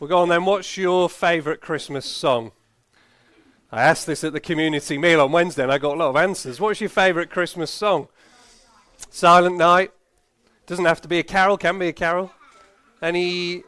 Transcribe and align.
Well, 0.00 0.06
go 0.06 0.18
on 0.18 0.28
then. 0.28 0.44
What's 0.44 0.76
your 0.76 1.08
favourite 1.08 1.60
Christmas 1.60 2.06
song? 2.06 2.52
I 3.72 3.82
asked 3.82 4.06
this 4.06 4.22
at 4.22 4.32
the 4.32 4.38
community 4.38 4.96
meal 4.96 5.20
on 5.20 5.32
Wednesday 5.32 5.64
and 5.64 5.72
I 5.72 5.78
got 5.78 5.94
a 5.94 5.98
lot 5.98 6.10
of 6.10 6.16
answers. 6.16 6.60
What's 6.60 6.80
your 6.80 6.88
favourite 6.88 7.30
Christmas 7.30 7.68
song? 7.68 8.06
Silent 9.10 9.56
Night. 9.56 9.90
Doesn't 10.66 10.84
have 10.84 11.00
to 11.00 11.08
be 11.08 11.18
a 11.18 11.24
carol, 11.24 11.56
can 11.56 11.80
be 11.80 11.88
a 11.88 11.92
carol. 11.92 12.30
Any. 13.02 13.64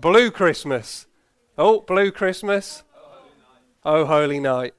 Blue 0.00 0.32
Christmas. 0.32 1.06
Oh, 1.56 1.80
Blue 1.80 2.10
Christmas. 2.10 2.82
Oh, 3.84 4.04
Holy 4.04 4.40
Night. 4.40 4.74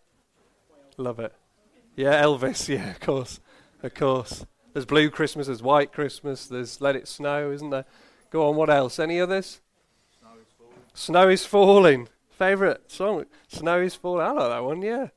Love 0.98 1.20
it. 1.20 1.34
Yeah, 1.96 2.22
Elvis. 2.22 2.68
Yeah, 2.76 2.90
of 2.90 3.00
course. 3.00 3.40
Of 3.84 3.94
course. 3.94 4.46
There's 4.74 4.86
Blue 4.86 5.10
Christmas, 5.10 5.48
there's 5.48 5.64
White 5.64 5.94
Christmas, 5.94 6.48
there's 6.48 6.82
Let 6.82 6.98
It 6.98 7.08
Snow, 7.08 7.52
isn't 7.52 7.70
there? 7.70 7.86
Go 8.36 8.50
on, 8.50 8.58
what 8.58 8.70
else? 8.70 9.00
Any 9.00 9.22
others? 9.22 9.62
Snow 10.20 10.30
is 10.42 10.52
falling. 10.58 10.74
Snow 10.94 11.30
is 11.30 11.46
falling. 11.46 12.08
Favourite 12.32 12.92
song? 12.92 13.24
Snow 13.48 13.80
is 13.80 13.96
falling. 13.96 14.28
I 14.28 14.32
like 14.32 14.50
that 14.50 14.62
one, 14.62 14.82
yeah 14.82 15.08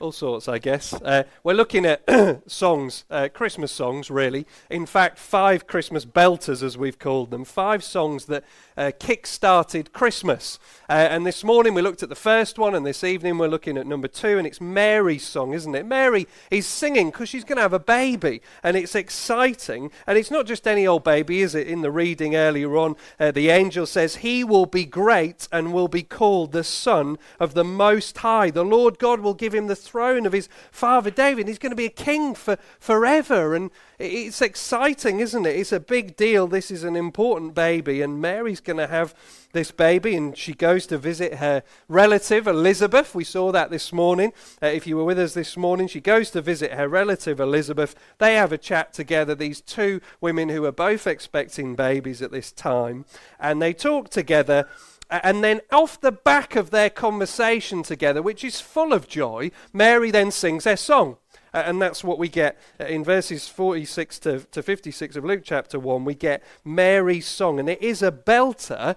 all 0.00 0.12
sorts, 0.12 0.48
I 0.48 0.58
guess. 0.58 0.94
Uh, 0.94 1.24
we're 1.44 1.54
looking 1.54 1.84
at 1.84 2.02
songs, 2.50 3.04
uh, 3.10 3.28
Christmas 3.32 3.70
songs, 3.70 4.10
really. 4.10 4.46
In 4.70 4.86
fact, 4.86 5.18
five 5.18 5.66
Christmas 5.66 6.06
belters, 6.06 6.62
as 6.62 6.78
we've 6.78 6.98
called 6.98 7.30
them, 7.30 7.44
five 7.44 7.84
songs 7.84 8.24
that 8.26 8.44
uh, 8.78 8.92
kick 8.98 9.26
started 9.26 9.92
Christmas. 9.92 10.58
Uh, 10.88 10.92
and 10.92 11.26
this 11.26 11.44
morning 11.44 11.74
we 11.74 11.82
looked 11.82 12.02
at 12.02 12.08
the 12.08 12.14
first 12.14 12.58
one, 12.58 12.74
and 12.74 12.86
this 12.86 13.04
evening 13.04 13.36
we're 13.36 13.48
looking 13.48 13.76
at 13.76 13.86
number 13.86 14.08
two, 14.08 14.38
and 14.38 14.46
it's 14.46 14.60
Mary's 14.60 15.26
song, 15.26 15.52
isn't 15.52 15.74
it? 15.74 15.84
Mary 15.84 16.26
is 16.50 16.66
singing 16.66 17.10
because 17.10 17.28
she's 17.28 17.44
going 17.44 17.56
to 17.56 17.62
have 17.62 17.74
a 17.74 17.78
baby, 17.78 18.40
and 18.62 18.78
it's 18.78 18.94
exciting. 18.94 19.90
And 20.06 20.16
it's 20.16 20.30
not 20.30 20.46
just 20.46 20.66
any 20.66 20.86
old 20.86 21.04
baby, 21.04 21.42
is 21.42 21.54
it? 21.54 21.66
In 21.66 21.82
the 21.82 21.90
reading 21.90 22.34
earlier 22.34 22.74
on, 22.76 22.96
uh, 23.18 23.32
the 23.32 23.50
angel 23.50 23.84
says, 23.84 24.16
He 24.16 24.44
will 24.44 24.66
be 24.66 24.86
great 24.86 25.46
and 25.52 25.74
will 25.74 25.88
be 25.88 26.02
called 26.02 26.52
the 26.52 26.64
Son 26.64 27.18
of 27.38 27.52
the 27.52 27.64
Most 27.64 28.16
High. 28.18 28.50
The 28.50 28.64
Lord 28.64 28.98
God 28.98 29.20
will 29.20 29.34
give 29.34 29.54
him 29.54 29.66
the 29.66 29.89
throne 29.90 30.26
of 30.26 30.32
his 30.32 30.48
father 30.70 31.10
David. 31.10 31.48
He's 31.48 31.58
going 31.58 31.70
to 31.70 31.76
be 31.76 31.86
a 31.86 31.90
king 31.90 32.34
for 32.34 32.56
forever. 32.78 33.54
And 33.54 33.70
it's 33.98 34.40
exciting, 34.40 35.20
isn't 35.20 35.44
it? 35.44 35.56
It's 35.56 35.72
a 35.72 35.80
big 35.80 36.16
deal. 36.16 36.46
This 36.46 36.70
is 36.70 36.84
an 36.84 36.96
important 36.96 37.54
baby, 37.54 38.00
and 38.00 38.20
Mary's 38.20 38.60
going 38.60 38.78
to 38.78 38.86
have 38.86 39.14
this 39.52 39.70
baby, 39.72 40.14
and 40.14 40.38
she 40.38 40.54
goes 40.54 40.86
to 40.86 40.96
visit 40.96 41.34
her 41.34 41.62
relative 41.88 42.46
Elizabeth. 42.46 43.14
We 43.14 43.24
saw 43.24 43.50
that 43.52 43.70
this 43.70 43.92
morning. 43.92 44.32
Uh, 44.62 44.66
if 44.66 44.86
you 44.86 44.96
were 44.96 45.04
with 45.04 45.18
us 45.18 45.34
this 45.34 45.56
morning, 45.56 45.88
she 45.88 46.00
goes 46.00 46.30
to 46.30 46.40
visit 46.40 46.72
her 46.72 46.88
relative 46.88 47.40
Elizabeth. 47.40 47.94
They 48.18 48.34
have 48.36 48.52
a 48.52 48.58
chat 48.58 48.92
together, 48.92 49.34
these 49.34 49.60
two 49.60 50.00
women 50.20 50.48
who 50.50 50.64
are 50.64 50.72
both 50.72 51.06
expecting 51.06 51.74
babies 51.74 52.22
at 52.22 52.30
this 52.30 52.52
time, 52.52 53.04
and 53.38 53.60
they 53.60 53.72
talk 53.72 54.08
together. 54.08 54.68
And 55.10 55.42
then, 55.42 55.60
off 55.72 56.00
the 56.00 56.12
back 56.12 56.54
of 56.54 56.70
their 56.70 56.88
conversation 56.88 57.82
together, 57.82 58.22
which 58.22 58.44
is 58.44 58.60
full 58.60 58.92
of 58.92 59.08
joy, 59.08 59.50
Mary 59.72 60.12
then 60.12 60.30
sings 60.30 60.64
their 60.64 60.76
song. 60.76 61.16
And 61.52 61.82
that's 61.82 62.04
what 62.04 62.18
we 62.18 62.28
get 62.28 62.58
uh, 62.78 62.84
in 62.84 63.02
verses 63.02 63.48
46 63.48 64.20
to, 64.20 64.38
to 64.52 64.62
56 64.62 65.16
of 65.16 65.24
Luke 65.24 65.42
chapter 65.44 65.80
1. 65.80 66.04
We 66.04 66.14
get 66.14 66.44
Mary's 66.64 67.26
song, 67.26 67.58
and 67.58 67.68
it 67.68 67.82
is 67.82 68.02
a 68.02 68.12
belter, 68.12 68.94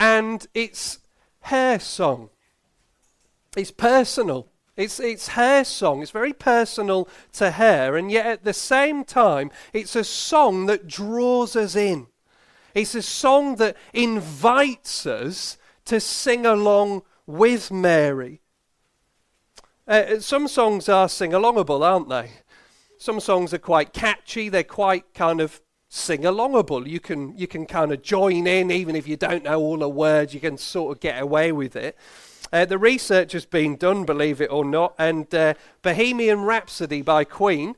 and 0.00 0.46
it's 0.52 0.98
her 1.42 1.78
song. 1.78 2.30
It's 3.56 3.70
personal. 3.70 4.48
It's, 4.76 4.98
it's 4.98 5.28
her 5.28 5.62
song. 5.62 6.02
It's 6.02 6.10
very 6.10 6.32
personal 6.32 7.08
to 7.34 7.52
her, 7.52 7.96
and 7.96 8.10
yet 8.10 8.26
at 8.26 8.44
the 8.44 8.52
same 8.52 9.04
time, 9.04 9.50
it's 9.72 9.94
a 9.94 10.04
song 10.04 10.66
that 10.66 10.88
draws 10.88 11.54
us 11.54 11.76
in. 11.76 12.08
It's 12.76 12.94
a 12.94 13.00
song 13.00 13.56
that 13.56 13.74
invites 13.94 15.06
us 15.06 15.56
to 15.86 15.98
sing 15.98 16.44
along 16.44 17.04
with 17.26 17.70
Mary. 17.70 18.42
Uh, 19.88 20.20
some 20.20 20.46
songs 20.46 20.86
are 20.86 21.08
sing 21.08 21.30
alongable, 21.30 21.82
aren't 21.82 22.10
they? 22.10 22.32
Some 22.98 23.18
songs 23.18 23.54
are 23.54 23.58
quite 23.58 23.94
catchy, 23.94 24.50
they're 24.50 24.62
quite 24.62 25.14
kind 25.14 25.40
of 25.40 25.62
sing 25.88 26.24
alongable. 26.24 26.86
You 26.86 27.00
can, 27.00 27.34
you 27.38 27.46
can 27.46 27.64
kind 27.64 27.92
of 27.92 28.02
join 28.02 28.46
in, 28.46 28.70
even 28.70 28.94
if 28.94 29.08
you 29.08 29.16
don't 29.16 29.44
know 29.44 29.58
all 29.58 29.78
the 29.78 29.88
words, 29.88 30.34
you 30.34 30.40
can 30.40 30.58
sort 30.58 30.94
of 30.94 31.00
get 31.00 31.18
away 31.18 31.52
with 31.52 31.76
it. 31.76 31.96
Uh, 32.52 32.66
the 32.66 32.76
research 32.76 33.32
has 33.32 33.46
been 33.46 33.76
done, 33.76 34.04
believe 34.04 34.42
it 34.42 34.50
or 34.52 34.66
not, 34.66 34.94
and 34.98 35.34
uh, 35.34 35.54
Bohemian 35.80 36.42
Rhapsody 36.42 37.00
by 37.00 37.24
Queen 37.24 37.74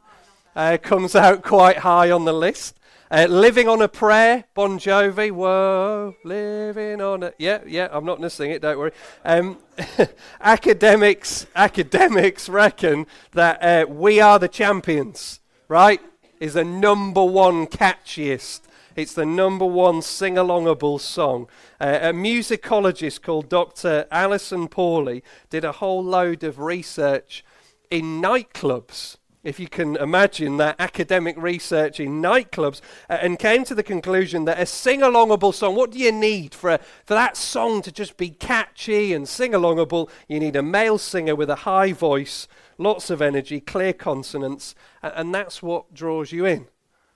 uh, 0.56 0.76
comes 0.82 1.15
out 1.15 1.44
quite 1.44 1.78
high 1.78 2.10
on 2.10 2.25
the 2.25 2.34
list. 2.34 2.78
Uh, 3.10 3.26
living 3.30 3.69
on 3.69 3.80
a 3.80 3.88
prayer, 3.88 4.44
Bon 4.52 4.78
Jovi. 4.78 5.30
Whoa, 5.32 6.14
living 6.24 7.00
on 7.00 7.22
a 7.22 7.32
yeah, 7.38 7.60
yeah. 7.66 7.88
I'm 7.91 8.04
not 8.04 8.19
going 8.19 8.28
to 8.28 8.30
sing 8.30 8.50
it. 8.50 8.60
Don't 8.60 8.78
worry. 8.78 8.92
Um, 9.24 9.56
academics, 10.42 11.47
academics 11.56 12.50
reckon 12.50 13.06
that 13.32 13.62
uh, 13.62 13.86
"We 13.88 14.20
Are 14.20 14.38
the 14.38 14.48
Champions" 14.48 15.41
right 15.68 16.02
is 16.38 16.52
the 16.52 16.64
number 16.64 17.24
one 17.24 17.66
catchiest. 17.66 18.60
It's 18.94 19.14
the 19.14 19.24
number 19.24 19.64
one 19.64 20.02
sing-alongable 20.02 21.00
song. 21.00 21.47
Uh, 21.80 22.00
a 22.02 22.12
musicologist 22.12 23.22
called 23.22 23.48
Dr. 23.48 24.06
Alisun 24.10 24.68
Pawley 24.68 25.22
did 25.50 25.64
a 25.64 25.72
whole 25.72 26.04
load 26.04 26.42
of 26.42 26.58
research 26.58 27.44
in 27.91 28.20
nightclubs 28.20 29.16
if 29.44 29.60
you 29.60 29.69
can 29.69 29.97
imagine 29.97 30.56
that 30.56 30.76
academic 30.78 31.37
research 31.37 32.00
in 32.00 32.21
nightclubs, 32.21 32.81
uh, 33.09 33.19
and 33.21 33.38
came 33.38 33.65
to 33.65 33.75
the 33.75 33.82
conclusion 33.82 34.44
that 34.44 34.60
a 34.60 34.66
sing 34.66 35.00
alongable 35.00 35.54
song, 35.54 35.75
what 35.75 35.91
do 35.91 35.99
you 35.99 36.12
need 36.12 36.54
for, 36.54 36.71
a, 36.71 36.78
for 37.04 37.15
that 37.15 37.37
song 37.37 37.82
to 37.82 37.93
just 37.93 38.16
be 38.16 38.31
catchy 38.31 39.12
and 39.12 39.28
sing 39.28 39.53
alongable? 39.53 40.10
You 40.28 40.41
need 40.41 40.56
a 40.56 40.62
male 40.62 40.98
singer 40.98 41.34
with 41.34 41.50
a 41.50 41.56
high 41.56 41.93
voice, 41.93 42.48
lots 42.78 43.10
of 43.10 43.22
energy, 43.22 43.60
clear 43.60 43.93
consonants, 43.93 44.75
and, 45.03 45.12
and 45.15 45.34
that's 45.34 45.62
what 45.62 45.94
draws 45.94 46.32
you 46.32 46.44
in. 46.44 46.66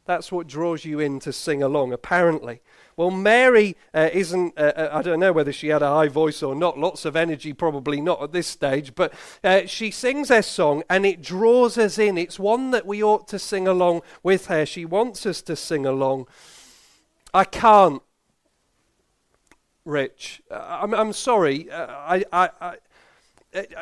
That's 0.05 0.33
what 0.33 0.49
draws 0.49 0.85
you 0.85 0.99
in 0.99 1.21
to 1.21 1.33
sing 1.33 1.63
along, 1.63 1.93
apparently. 1.93 2.61
Well, 2.97 3.11
Mary 3.11 3.77
uh, 3.95 4.11
isn't, 4.13 4.59
uh, 4.59 4.73
uh, 4.77 4.91
I 4.93 5.03
don't 5.03 5.21
know 5.21 5.33
whether 5.33 5.53
she 5.53 5.69
had 5.69 5.81
a 5.81 5.89
high 5.89 6.09
voice 6.09 6.43
or 6.43 6.55
not, 6.55 6.79
lots 6.79 7.05
of 7.05 7.17
energy, 7.17 7.53
probably 7.53 8.01
not 8.01 8.23
at 8.23 8.33
this 8.33 8.47
stage, 8.47 8.95
but 8.95 9.15
uh, 9.43 9.67
she 9.67 9.91
sings 9.91 10.29
her 10.29 10.43
song 10.43 10.83
and 10.91 11.07
it 11.07 11.23
draws 11.23 11.79
us 11.79 11.99
in. 11.99 12.19
It's 12.19 12.39
one 12.39 12.71
that 12.73 12.85
we 12.85 13.03
ought 13.03 13.29
to 13.29 13.39
sing 13.39 13.67
along 13.67 14.03
with 14.23 14.47
her. 14.47 14.67
She 14.67 14.85
wants 14.85 15.25
us 15.25 15.41
to 15.43 15.57
sing 15.57 15.87
along. 15.87 16.27
I 17.33 17.45
can't, 17.45 18.03
Rich. 19.85 20.43
Uh, 20.51 20.79
I'm, 20.83 20.95
I'm 20.95 21.13
sorry. 21.13 21.71
Uh, 21.71 21.87
I, 21.87 22.25
I, 22.33 22.49
I, 22.61 22.77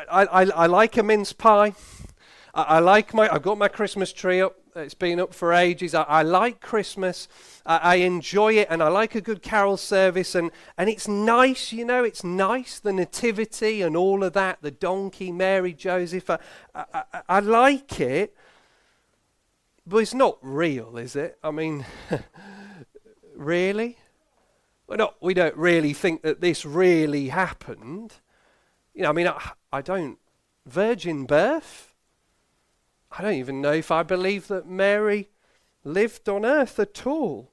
I, 0.09 0.23
I, 0.23 0.65
like 0.67 0.97
a 0.97 1.03
mince 1.03 1.33
pie. 1.33 1.73
I, 2.55 2.63
I 2.63 2.79
like 2.79 3.13
my, 3.13 3.27
I've 3.29 3.43
got 3.43 3.57
my 3.57 3.67
Christmas 3.67 4.13
tree 4.13 4.41
up. 4.41 4.60
It's 4.75 4.93
been 4.93 5.19
up 5.19 5.33
for 5.33 5.53
ages. 5.53 5.93
I, 5.93 6.03
I 6.03 6.21
like 6.21 6.61
Christmas. 6.61 7.27
I, 7.65 7.77
I, 7.77 7.95
enjoy 7.95 8.53
it, 8.53 8.67
and 8.69 8.81
I 8.81 8.87
like 8.87 9.15
a 9.15 9.21
good 9.21 9.41
carol 9.41 9.75
service, 9.75 10.33
and, 10.33 10.49
and 10.77 10.89
it's 10.89 11.07
nice, 11.07 11.73
you 11.73 11.83
know, 11.83 12.03
it's 12.03 12.23
nice, 12.23 12.79
the 12.79 12.93
nativity 12.93 13.81
and 13.81 13.97
all 13.97 14.23
of 14.23 14.33
that, 14.33 14.59
the 14.61 14.71
donkey, 14.71 15.31
Mary, 15.31 15.73
Joseph. 15.73 16.29
I, 16.29 16.39
I, 16.73 17.03
I 17.27 17.39
like 17.39 17.99
it, 17.99 18.35
but 19.85 19.97
it's 19.97 20.13
not 20.13 20.37
real, 20.41 20.97
is 20.97 21.15
it? 21.15 21.37
I 21.43 21.51
mean, 21.51 21.85
really? 23.35 23.97
We're 24.87 24.97
not, 24.97 25.15
we 25.21 25.33
don't 25.33 25.55
really 25.55 25.93
think 25.93 26.21
that 26.21 26.39
this 26.39 26.65
really 26.65 27.29
happened. 27.29 28.13
You 28.93 29.03
know, 29.03 29.09
I 29.09 29.13
mean, 29.13 29.27
I, 29.27 29.51
I 29.71 29.81
don't. 29.81 30.17
Virgin 30.65 31.25
birth? 31.25 31.90
I 33.11 33.21
don't 33.21 33.33
even 33.33 33.61
know 33.61 33.73
if 33.73 33.91
I 33.91 34.03
believe 34.03 34.47
that 34.47 34.67
Mary 34.67 35.29
lived 35.83 36.29
on 36.29 36.45
earth 36.45 36.79
at 36.79 37.05
all. 37.05 37.51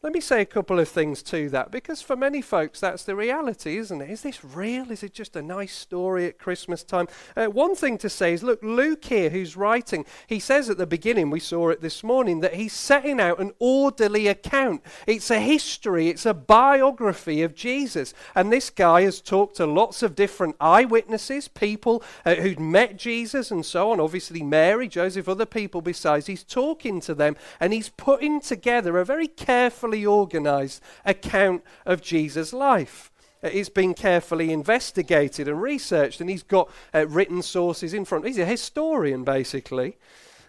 Let 0.00 0.12
me 0.12 0.20
say 0.20 0.40
a 0.40 0.46
couple 0.46 0.78
of 0.78 0.88
things 0.88 1.24
to 1.24 1.50
that 1.50 1.72
because 1.72 2.00
for 2.00 2.14
many 2.14 2.40
folks 2.40 2.78
that's 2.78 3.02
the 3.02 3.16
reality, 3.16 3.78
isn't 3.78 4.00
it? 4.00 4.08
Is 4.08 4.22
this 4.22 4.44
real? 4.44 4.92
Is 4.92 5.02
it 5.02 5.12
just 5.12 5.34
a 5.34 5.42
nice 5.42 5.74
story 5.74 6.26
at 6.26 6.38
Christmas 6.38 6.84
time? 6.84 7.08
Uh, 7.36 7.46
one 7.46 7.74
thing 7.74 7.98
to 7.98 8.08
say 8.08 8.32
is 8.32 8.44
look, 8.44 8.62
Luke 8.62 9.04
here, 9.04 9.28
who's 9.30 9.56
writing, 9.56 10.06
he 10.28 10.38
says 10.38 10.70
at 10.70 10.78
the 10.78 10.86
beginning, 10.86 11.30
we 11.30 11.40
saw 11.40 11.70
it 11.70 11.80
this 11.80 12.04
morning, 12.04 12.38
that 12.38 12.54
he's 12.54 12.72
setting 12.72 13.18
out 13.18 13.40
an 13.40 13.50
orderly 13.58 14.28
account. 14.28 14.82
It's 15.08 15.32
a 15.32 15.40
history, 15.40 16.06
it's 16.06 16.26
a 16.26 16.32
biography 16.32 17.42
of 17.42 17.56
Jesus. 17.56 18.14
And 18.36 18.52
this 18.52 18.70
guy 18.70 19.02
has 19.02 19.20
talked 19.20 19.56
to 19.56 19.66
lots 19.66 20.04
of 20.04 20.14
different 20.14 20.54
eyewitnesses, 20.60 21.48
people 21.48 22.04
uh, 22.24 22.36
who'd 22.36 22.60
met 22.60 22.98
Jesus 22.98 23.50
and 23.50 23.66
so 23.66 23.90
on, 23.90 23.98
obviously 23.98 24.44
Mary, 24.44 24.86
Joseph, 24.86 25.28
other 25.28 25.44
people 25.44 25.80
besides. 25.80 26.28
He's 26.28 26.44
talking 26.44 27.00
to 27.00 27.16
them 27.16 27.34
and 27.58 27.72
he's 27.72 27.88
putting 27.88 28.40
together 28.40 28.96
a 28.96 29.04
very 29.04 29.26
careful 29.26 29.88
carefully 29.98 30.06
organized 30.06 30.82
account 31.04 31.64
of 31.84 32.02
Jesus' 32.02 32.52
life. 32.52 33.10
Uh, 33.42 33.48
it's 33.52 33.68
been 33.68 33.94
carefully 33.94 34.52
investigated 34.52 35.48
and 35.48 35.62
researched, 35.62 36.20
and 36.20 36.30
he's 36.30 36.42
got 36.42 36.70
uh, 36.94 37.06
written 37.08 37.42
sources 37.42 37.94
in 37.94 38.04
front. 38.04 38.26
He's 38.26 38.38
a 38.38 38.44
historian, 38.44 39.24
basically. 39.24 39.96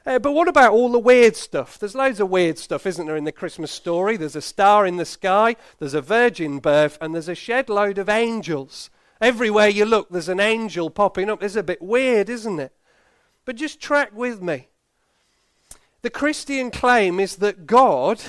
Uh, 0.06 0.18
but 0.18 0.32
what 0.32 0.48
about 0.48 0.74
all 0.74 0.92
the 0.92 1.00
weird 1.00 1.36
stuff? 1.36 1.78
There's 1.78 1.96
loads 1.96 2.20
of 2.20 2.30
weird 2.30 2.58
stuff, 2.58 2.86
isn't 2.86 3.06
there, 3.06 3.18
in 3.18 3.26
the 3.26 3.32
Christmas 3.32 3.72
story? 3.72 4.18
There's 4.18 4.36
a 4.36 4.42
star 4.42 4.88
in 4.88 4.98
the 4.98 5.06
sky, 5.06 5.56
there's 5.78 5.94
a 5.94 6.02
virgin 6.02 6.60
birth, 6.60 6.98
and 7.02 7.14
there's 7.14 7.30
a 7.30 7.36
shed 7.36 7.70
load 7.70 7.98
of 7.98 8.10
angels. 8.10 8.90
Everywhere 9.22 9.68
you 9.68 9.86
look, 9.86 10.10
there's 10.10 10.30
an 10.30 10.40
angel 10.40 10.90
popping 10.90 11.30
up. 11.30 11.44
It's 11.44 11.58
a 11.58 11.64
bit 11.64 11.82
weird, 11.82 12.30
isn't 12.30 12.60
it? 12.60 12.74
But 13.46 13.58
just 13.58 13.82
track 13.82 14.16
with 14.16 14.42
me. 14.42 14.70
The 16.02 16.10
Christian 16.10 16.72
claim 16.72 17.20
is 17.20 17.36
that 17.38 17.66
God 17.66 18.22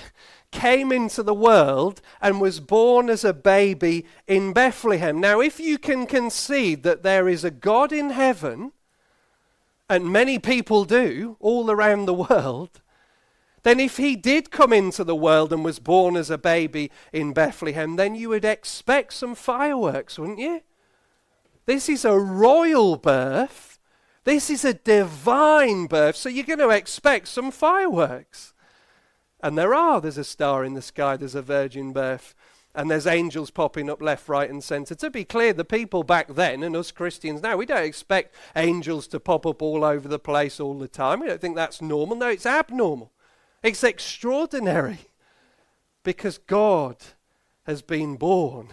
came 0.51 0.91
into 0.93 1.23
the 1.23 1.35
world 1.35 2.01
and 2.21 2.41
was 2.41 2.61
born 2.61 3.09
as 3.09 3.25
a 3.25 3.33
baby 3.33 4.05
in 4.27 4.53
Bethlehem. 4.53 5.21
Now, 5.21 5.41
if 5.41 5.61
you 5.61 5.79
can 5.79 6.07
concede 6.07 6.83
that 6.83 7.03
there 7.03 7.29
is 7.29 7.45
a 7.45 7.51
God 7.51 7.93
in 7.93 8.11
heaven, 8.11 8.73
and 9.89 10.13
many 10.13 10.39
people 10.39 10.85
do 10.85 11.37
all 11.41 11.71
around 11.71 12.07
the 12.07 12.15
world, 12.15 12.81
then 13.63 13.79
if 13.79 13.97
he 13.97 14.17
did 14.17 14.51
come 14.51 14.73
into 14.73 15.05
the 15.05 15.17
world 15.17 15.53
and 15.53 15.65
was 15.65 15.79
born 15.79 16.17
as 16.17 16.31
a 16.31 16.39
baby 16.39 16.91
in 17.13 17.33
Bethlehem, 17.33 17.97
then 17.97 18.15
you 18.15 18.29
would 18.31 18.45
expect 18.45 19.13
some 19.13 19.35
fireworks, 19.35 20.19
wouldn't 20.19 20.39
you? 20.39 20.63
This 21.67 21.89
is 21.89 22.05
a 22.05 22.19
royal 22.19 22.97
birth. 22.97 23.79
This 24.25 24.49
is 24.49 24.65
a 24.65 24.75
divine 24.75 25.87
birth, 25.87 26.17
so 26.17 26.29
you're 26.29 26.45
going 26.45 26.59
to 26.61 26.71
expect 26.71 27.29
some 27.29 27.51
fireworks. 27.51 28.55
And 29.43 29.57
there 29.57 29.75
are. 29.75 30.01
There's 30.01 30.19
a 30.19 30.25
star 30.25 30.65
in 30.65 30.75
the 30.75 30.83
sky, 30.83 31.17
there's 31.17 31.35
a 31.35 31.43
virgin 31.43 31.93
birth, 31.93 32.35
and 32.75 32.91
there's 32.91 33.07
angels 33.07 33.51
popping 33.51 33.91
up 33.91 34.01
left, 34.01 34.29
right, 34.29 34.49
and 34.49 34.63
centre. 34.63 34.95
To 34.95 35.11
be 35.11 35.25
clear, 35.25 35.53
the 35.53 35.65
people 35.65 36.03
back 36.05 36.29
then 36.29 36.63
and 36.63 36.77
us 36.77 36.93
Christians 36.93 37.43
now, 37.43 37.57
we 37.57 37.67
don't 37.67 37.85
expect 37.85 38.35
angels 38.55 39.07
to 39.09 39.21
pop 39.21 39.47
up 39.47 39.63
all 39.63 39.85
over 39.85 40.07
the 40.09 40.19
place 40.19 40.61
all 40.61 40.79
the 40.79 40.89
time. 40.89 41.21
We 41.21 41.27
don't 41.27 41.41
think 41.41 41.57
that's 41.57 41.83
normal. 41.83 42.17
No, 42.17 42.29
it's 42.29 42.47
abnormal. 42.47 43.11
It's 43.63 43.83
extraordinary 43.83 45.01
because 46.03 46.39
God 46.39 46.97
has 47.65 47.83
been 47.83 48.17
born 48.17 48.69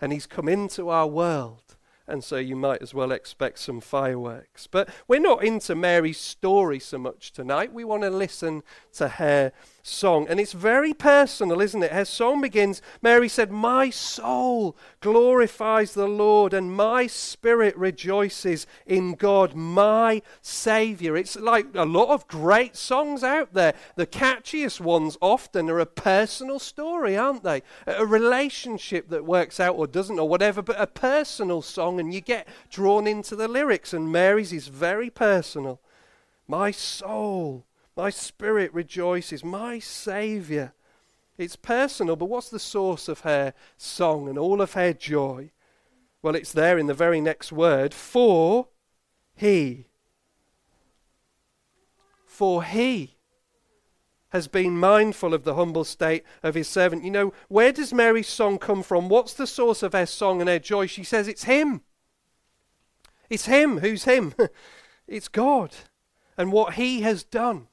and 0.00 0.12
He's 0.12 0.26
come 0.26 0.48
into 0.48 0.88
our 0.88 1.06
world 1.06 1.66
and 2.08 2.22
so 2.22 2.36
you 2.36 2.54
might 2.54 2.82
as 2.82 2.94
well 2.94 3.10
expect 3.10 3.58
some 3.58 3.80
fireworks. 3.80 4.66
But 4.66 4.88
we're 5.08 5.20
not 5.20 5.42
into 5.42 5.74
Mary's 5.74 6.18
story 6.18 6.78
so 6.78 6.98
much 6.98 7.32
tonight. 7.32 7.72
We 7.72 7.84
want 7.84 8.02
to 8.02 8.10
listen 8.10 8.62
to 8.94 9.08
her 9.08 9.52
song. 9.86 10.26
And 10.28 10.40
it's 10.40 10.52
very 10.52 10.92
personal, 10.92 11.60
isn't 11.60 11.82
it? 11.82 11.92
Her 11.92 12.04
song 12.04 12.40
begins 12.40 12.82
Mary 13.02 13.28
said, 13.28 13.52
My 13.52 13.90
soul 13.90 14.76
glorifies 15.00 15.94
the 15.94 16.08
Lord, 16.08 16.52
and 16.52 16.74
my 16.74 17.06
spirit 17.06 17.76
rejoices 17.76 18.66
in 18.86 19.14
God, 19.14 19.54
my 19.54 20.22
Savior. 20.42 21.16
It's 21.16 21.36
like 21.36 21.66
a 21.74 21.84
lot 21.84 22.08
of 22.08 22.26
great 22.26 22.76
songs 22.76 23.22
out 23.22 23.54
there. 23.54 23.74
The 23.94 24.06
catchiest 24.06 24.80
ones 24.80 25.16
often 25.20 25.70
are 25.70 25.80
a 25.80 25.86
personal 25.86 26.58
story, 26.58 27.16
aren't 27.16 27.44
they? 27.44 27.62
A 27.86 28.04
relationship 28.04 29.08
that 29.10 29.24
works 29.24 29.60
out 29.60 29.76
or 29.76 29.86
doesn't, 29.86 30.18
or 30.18 30.28
whatever, 30.28 30.62
but 30.62 30.80
a 30.80 30.86
personal 30.86 31.62
song, 31.62 32.00
and 32.00 32.12
you 32.12 32.20
get 32.20 32.48
drawn 32.70 33.06
into 33.06 33.36
the 33.36 33.48
lyrics. 33.48 33.92
And 33.92 34.10
Mary's 34.10 34.52
is 34.52 34.68
very 34.68 35.10
personal. 35.10 35.80
My 36.48 36.70
soul 36.70 37.65
my 37.96 38.10
spirit 38.10 38.72
rejoices, 38.74 39.42
my 39.42 39.78
Saviour. 39.78 40.74
It's 41.38 41.56
personal, 41.56 42.16
but 42.16 42.26
what's 42.26 42.50
the 42.50 42.58
source 42.58 43.08
of 43.08 43.20
her 43.20 43.54
song 43.76 44.28
and 44.28 44.38
all 44.38 44.60
of 44.60 44.74
her 44.74 44.92
joy? 44.92 45.50
Well, 46.22 46.34
it's 46.34 46.52
there 46.52 46.78
in 46.78 46.86
the 46.86 46.94
very 46.94 47.20
next 47.20 47.52
word 47.52 47.94
for 47.94 48.68
he. 49.34 49.86
For 52.26 52.62
he 52.62 53.16
has 54.30 54.48
been 54.48 54.78
mindful 54.78 55.32
of 55.32 55.44
the 55.44 55.54
humble 55.54 55.84
state 55.84 56.24
of 56.42 56.54
his 56.54 56.68
servant. 56.68 57.04
You 57.04 57.10
know, 57.10 57.32
where 57.48 57.72
does 57.72 57.92
Mary's 57.92 58.28
song 58.28 58.58
come 58.58 58.82
from? 58.82 59.08
What's 59.08 59.32
the 59.32 59.46
source 59.46 59.82
of 59.82 59.92
her 59.92 60.06
song 60.06 60.40
and 60.40 60.50
her 60.50 60.58
joy? 60.58 60.86
She 60.86 61.04
says 61.04 61.28
it's 61.28 61.44
him. 61.44 61.82
It's 63.30 63.46
him. 63.46 63.78
Who's 63.78 64.04
him? 64.04 64.34
it's 65.08 65.28
God 65.28 65.74
and 66.36 66.52
what 66.52 66.74
he 66.74 67.00
has 67.02 67.24
done. 67.24 67.68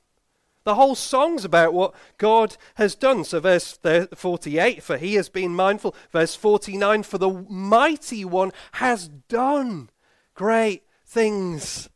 The 0.63 0.75
whole 0.75 0.95
song's 0.95 1.43
about 1.43 1.73
what 1.73 1.93
God 2.17 2.55
has 2.75 2.95
done. 2.95 3.23
So, 3.23 3.39
verse 3.39 3.77
48, 4.15 4.81
for 4.81 4.97
he 4.97 5.15
has 5.15 5.29
been 5.29 5.53
mindful. 5.53 5.95
Verse 6.11 6.35
49, 6.35 7.03
for 7.03 7.17
the 7.17 7.45
mighty 7.49 8.23
one 8.23 8.51
has 8.73 9.07
done 9.07 9.89
great 10.35 10.83
things 11.05 11.89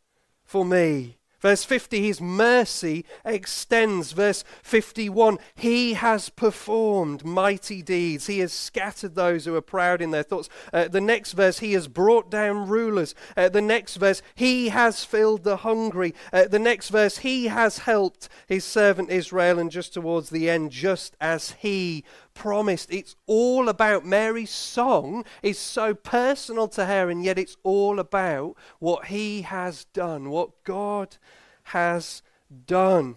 for 0.43 0.65
me. 0.65 1.16
Verse 1.39 1.63
50, 1.63 2.01
his 2.01 2.19
mercy 2.19 3.05
extends. 3.23 4.11
Verse 4.11 4.43
51, 4.63 5.37
he 5.55 5.93
has 5.93 6.29
performed 6.29 7.23
mighty 7.23 7.83
deeds. 7.83 8.27
He 8.27 8.39
has 8.39 8.51
scattered 8.51 9.13
those 9.13 9.45
who 9.45 9.55
are 9.55 9.61
proud 9.61 10.01
in 10.01 10.11
their 10.11 10.23
thoughts. 10.23 10.49
Uh, 10.73 10.87
the 10.87 11.01
next 11.01 11.33
verse, 11.33 11.59
he 11.59 11.73
has 11.73 11.87
brought 11.87 12.31
down 12.31 12.67
rulers. 12.67 13.13
Uh, 13.35 13.49
the 13.49 13.61
next 13.61 13.97
verse, 13.97 14.21
he 14.33 14.69
has 14.69 15.03
filled 15.03 15.43
the 15.43 15.57
hungry. 15.57 16.15
Uh, 16.33 16.45
the 16.45 16.59
next 16.59 16.89
verse, 16.89 17.19
he 17.19 17.47
has 17.47 17.79
helped 17.79 18.29
his 18.47 18.65
servant 18.65 19.11
Israel. 19.11 19.59
And 19.59 19.69
just 19.69 19.93
towards 19.93 20.31
the 20.31 20.49
end, 20.49 20.71
just 20.71 21.15
as 21.21 21.51
he 21.59 22.03
promised. 22.37 22.93
It's 22.93 23.15
all 23.25 23.67
about 23.67 24.05
Mary's 24.05 24.51
song 24.51 25.25
is 25.41 25.57
so 25.57 25.95
personal 25.95 26.67
to 26.69 26.85
her, 26.85 27.09
and 27.09 27.23
yet 27.23 27.39
it's 27.39 27.57
all 27.63 27.99
about 27.99 28.55
what 28.79 29.05
he 29.05 29.41
has 29.41 29.85
done, 29.85 30.29
what 30.29 30.63
God 30.63 31.17
has 31.63 32.21
done. 32.67 33.15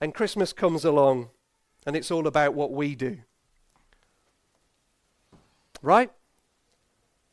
And 0.00 0.14
Christmas 0.14 0.52
comes 0.52 0.84
along, 0.84 1.30
and 1.84 1.96
it's 1.96 2.10
all 2.10 2.26
about 2.26 2.54
what 2.54 2.72
we 2.72 2.94
do. 2.94 3.18
Right? 5.82 6.10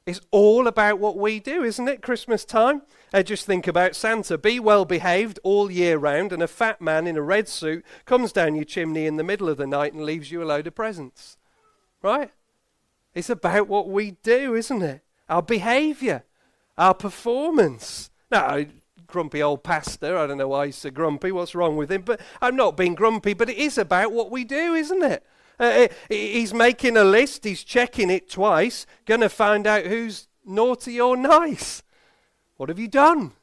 It's 0.08 0.22
all 0.32 0.68
about 0.68 1.00
what 1.00 1.18
we 1.18 1.42
do, 1.42 1.64
isn't 1.64 1.90
it? 1.90 2.02
Christmas 2.02 2.46
time. 2.46 2.84
Uh, 3.14 3.24
just 3.24 3.46
think 3.46 3.68
about 3.68 3.94
Santa. 3.94 4.38
Be 4.38 4.58
well 4.58 4.86
behaved 4.86 5.38
all 5.44 5.70
year 5.70 5.98
round, 5.98 6.32
and 6.32 6.42
a 6.42 6.48
fat 6.48 6.80
man 6.80 7.08
in 7.08 7.18
a 7.18 7.22
red 7.22 7.50
suit 7.50 7.86
comes 8.06 8.32
down 8.32 8.56
your 8.56 8.64
chimney 8.64 9.06
in 9.06 9.18
the 9.18 9.24
middle 9.26 9.50
of 9.50 9.58
the 9.58 9.68
night 9.68 9.92
and 9.92 10.06
leaves 10.06 10.32
you 10.32 10.42
a 10.42 10.46
load 10.46 10.66
of 10.66 10.76
presents. 10.76 11.36
Right? 12.02 12.32
It's 13.14 13.30
about 13.30 13.68
what 13.68 13.90
we 13.90 14.12
do, 14.24 14.56
isn't 14.56 14.82
it? 14.82 15.02
Our 15.28 15.42
behavior, 15.42 16.24
our 16.78 16.94
performance. 16.94 18.10
Now, 18.32 18.64
grumpy 19.08 19.44
old 19.44 19.66
pastor, 19.66 20.18
I 20.18 20.26
don't 20.26 20.38
know 20.38 20.48
why 20.48 20.68
he's 20.68 20.78
so 20.78 20.90
grumpy, 20.90 21.34
what's 21.34 21.54
wrong 21.54 21.76
with 21.76 21.92
him, 21.92 22.04
but 22.04 22.22
I'm 22.42 22.56
not 22.56 22.78
being 22.78 22.96
grumpy, 22.96 23.34
but 23.34 23.50
it 23.50 23.58
is 23.58 23.78
about 23.78 24.14
what 24.14 24.32
we 24.32 24.46
do, 24.46 24.74
isn't 24.74 25.04
it? 25.04 25.26
Uh, 25.60 25.64
uh 25.64 25.88
he's 26.10 26.54
making 26.54 26.98
a 26.98 27.04
list, 27.04 27.44
he's 27.44 27.64
checking 27.64 28.10
it 28.10 28.30
twice, 28.30 28.86
going 29.06 29.22
to 29.22 29.30
find 29.30 29.66
out 29.66 29.86
who's 29.86 30.28
naughty 30.46 31.00
or 31.00 31.18
nice. 31.18 31.84
What 32.58 32.70
have 32.70 32.80
you 32.80 32.88
done? 32.88 33.34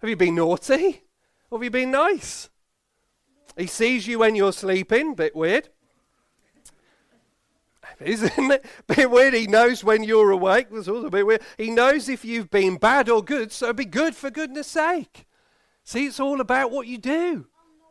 Have 0.00 0.10
you 0.10 0.16
been 0.16 0.34
naughty? 0.34 1.02
Or 1.50 1.58
have 1.58 1.64
you 1.64 1.70
been 1.70 1.90
nice? 1.90 2.48
He 3.56 3.66
sees 3.66 4.06
you 4.06 4.18
when 4.20 4.34
you're 4.34 4.52
sleeping, 4.52 5.14
bit 5.14 5.34
weird. 5.34 5.68
Isn't 8.00 8.50
it? 8.50 8.64
Bit 8.86 9.10
weird. 9.10 9.34
He 9.34 9.46
knows 9.46 9.84
when 9.84 10.02
you're 10.02 10.30
awake. 10.30 10.68
That's 10.70 10.88
also 10.88 11.08
a 11.08 11.10
bit 11.10 11.26
weird. 11.26 11.42
He 11.58 11.70
knows 11.70 12.08
if 12.08 12.24
you've 12.24 12.50
been 12.50 12.76
bad 12.76 13.08
or 13.08 13.22
good, 13.22 13.52
so 13.52 13.72
be 13.72 13.84
good 13.84 14.14
for 14.14 14.30
goodness 14.30 14.68
sake. 14.68 15.26
See, 15.84 16.06
it's 16.06 16.20
all 16.20 16.40
about 16.40 16.70
what 16.70 16.86
you 16.86 16.98
do. 16.98 17.46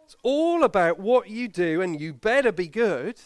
It's 0.10 0.18
all 0.24 0.64
about 0.64 1.00
what 1.00 1.30
you 1.30 1.48
do, 1.48 1.84
and 1.84 2.02
you 2.02 2.16
better 2.16 2.52
be 2.52 2.68
good. 2.68 3.22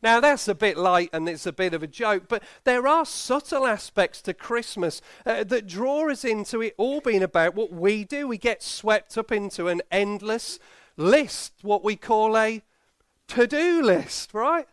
Now, 0.00 0.20
that's 0.20 0.46
a 0.46 0.54
bit 0.54 0.78
light 0.78 1.10
and 1.12 1.28
it's 1.28 1.44
a 1.44 1.52
bit 1.52 1.74
of 1.74 1.82
a 1.82 1.88
joke, 1.88 2.28
but 2.28 2.44
there 2.62 2.86
are 2.86 3.04
subtle 3.04 3.66
aspects 3.66 4.22
to 4.22 4.32
Christmas 4.32 5.02
uh, 5.26 5.42
that 5.42 5.66
draw 5.66 6.08
us 6.08 6.24
into 6.24 6.62
it 6.62 6.74
all 6.78 7.00
being 7.00 7.24
about 7.24 7.56
what 7.56 7.72
we 7.72 8.04
do. 8.04 8.28
We 8.28 8.38
get 8.38 8.62
swept 8.62 9.18
up 9.18 9.32
into 9.32 9.66
an 9.66 9.82
endless 9.90 10.60
list, 10.96 11.54
what 11.62 11.82
we 11.82 11.96
call 11.96 12.36
a 12.36 12.62
to 13.26 13.48
do 13.48 13.82
list, 13.82 14.32
right? 14.32 14.68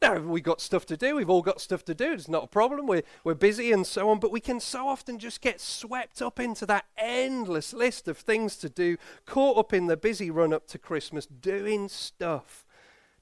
Now, 0.00 0.18
we've 0.18 0.42
got 0.42 0.60
stuff 0.60 0.86
to 0.86 0.96
do. 0.96 1.16
We've 1.16 1.30
all 1.30 1.42
got 1.42 1.60
stuff 1.60 1.84
to 1.86 1.94
do. 1.94 2.12
It's 2.12 2.28
not 2.28 2.44
a 2.44 2.48
problem. 2.48 2.86
We're, 2.86 3.02
we're 3.24 3.34
busy 3.34 3.72
and 3.72 3.86
so 3.86 4.10
on. 4.10 4.20
But 4.20 4.30
we 4.30 4.40
can 4.40 4.60
so 4.60 4.88
often 4.88 5.18
just 5.18 5.40
get 5.40 5.60
swept 5.60 6.22
up 6.22 6.38
into 6.38 6.66
that 6.66 6.86
endless 6.96 7.72
list 7.72 8.06
of 8.06 8.18
things 8.18 8.56
to 8.58 8.68
do, 8.68 8.96
caught 9.26 9.58
up 9.58 9.72
in 9.72 9.86
the 9.86 9.96
busy 9.96 10.30
run 10.30 10.52
up 10.52 10.66
to 10.68 10.78
Christmas, 10.78 11.26
doing 11.26 11.88
stuff, 11.88 12.64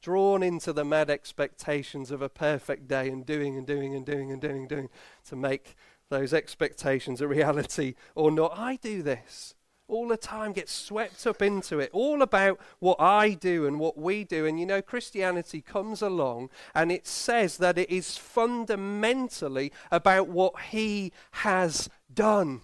drawn 0.02 0.42
into 0.42 0.72
the 0.72 0.84
mad 0.84 1.08
expectations 1.08 2.10
of 2.10 2.20
a 2.20 2.28
perfect 2.28 2.88
day 2.88 3.08
and 3.08 3.24
doing 3.24 3.56
and 3.56 3.66
doing 3.66 3.94
and 3.94 4.04
doing 4.04 4.30
and 4.30 4.40
doing 4.40 4.58
and 4.58 4.68
doing 4.68 4.88
to 5.26 5.36
make 5.36 5.76
those 6.10 6.34
expectations 6.34 7.20
a 7.20 7.28
reality 7.28 7.94
or 8.14 8.30
not. 8.30 8.52
I 8.56 8.76
do 8.76 9.02
this 9.02 9.54
all 9.88 10.08
the 10.08 10.16
time, 10.16 10.52
get 10.52 10.68
swept 10.68 11.26
up 11.26 11.40
into 11.40 11.78
it, 11.78 11.90
all 11.92 12.22
about 12.22 12.60
what 12.78 13.00
I 13.00 13.30
do 13.34 13.66
and 13.66 13.78
what 13.78 13.96
we 13.96 14.24
do. 14.24 14.46
And 14.46 14.58
you 14.58 14.66
know, 14.66 14.82
Christianity 14.82 15.60
comes 15.60 16.02
along 16.02 16.50
and 16.74 16.90
it 16.90 17.06
says 17.06 17.58
that 17.58 17.78
it 17.78 17.90
is 17.90 18.16
fundamentally 18.16 19.72
about 19.90 20.28
what 20.28 20.60
He 20.70 21.12
has 21.32 21.88
done. 22.12 22.62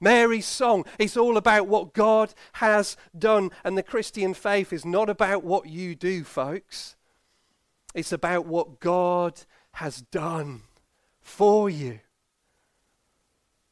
Mary's 0.00 0.46
song 0.46 0.84
is 0.98 1.16
all 1.16 1.36
about 1.36 1.66
what 1.66 1.92
God 1.92 2.32
has 2.54 2.96
done. 3.16 3.50
And 3.64 3.76
the 3.76 3.82
Christian 3.82 4.32
faith 4.32 4.72
is 4.72 4.84
not 4.84 5.10
about 5.10 5.42
what 5.42 5.68
you 5.68 5.94
do, 5.94 6.24
folks. 6.24 6.96
It's 7.94 8.12
about 8.12 8.46
what 8.46 8.80
God 8.80 9.40
has 9.72 10.02
done 10.02 10.62
for 11.20 11.68
you. 11.68 12.00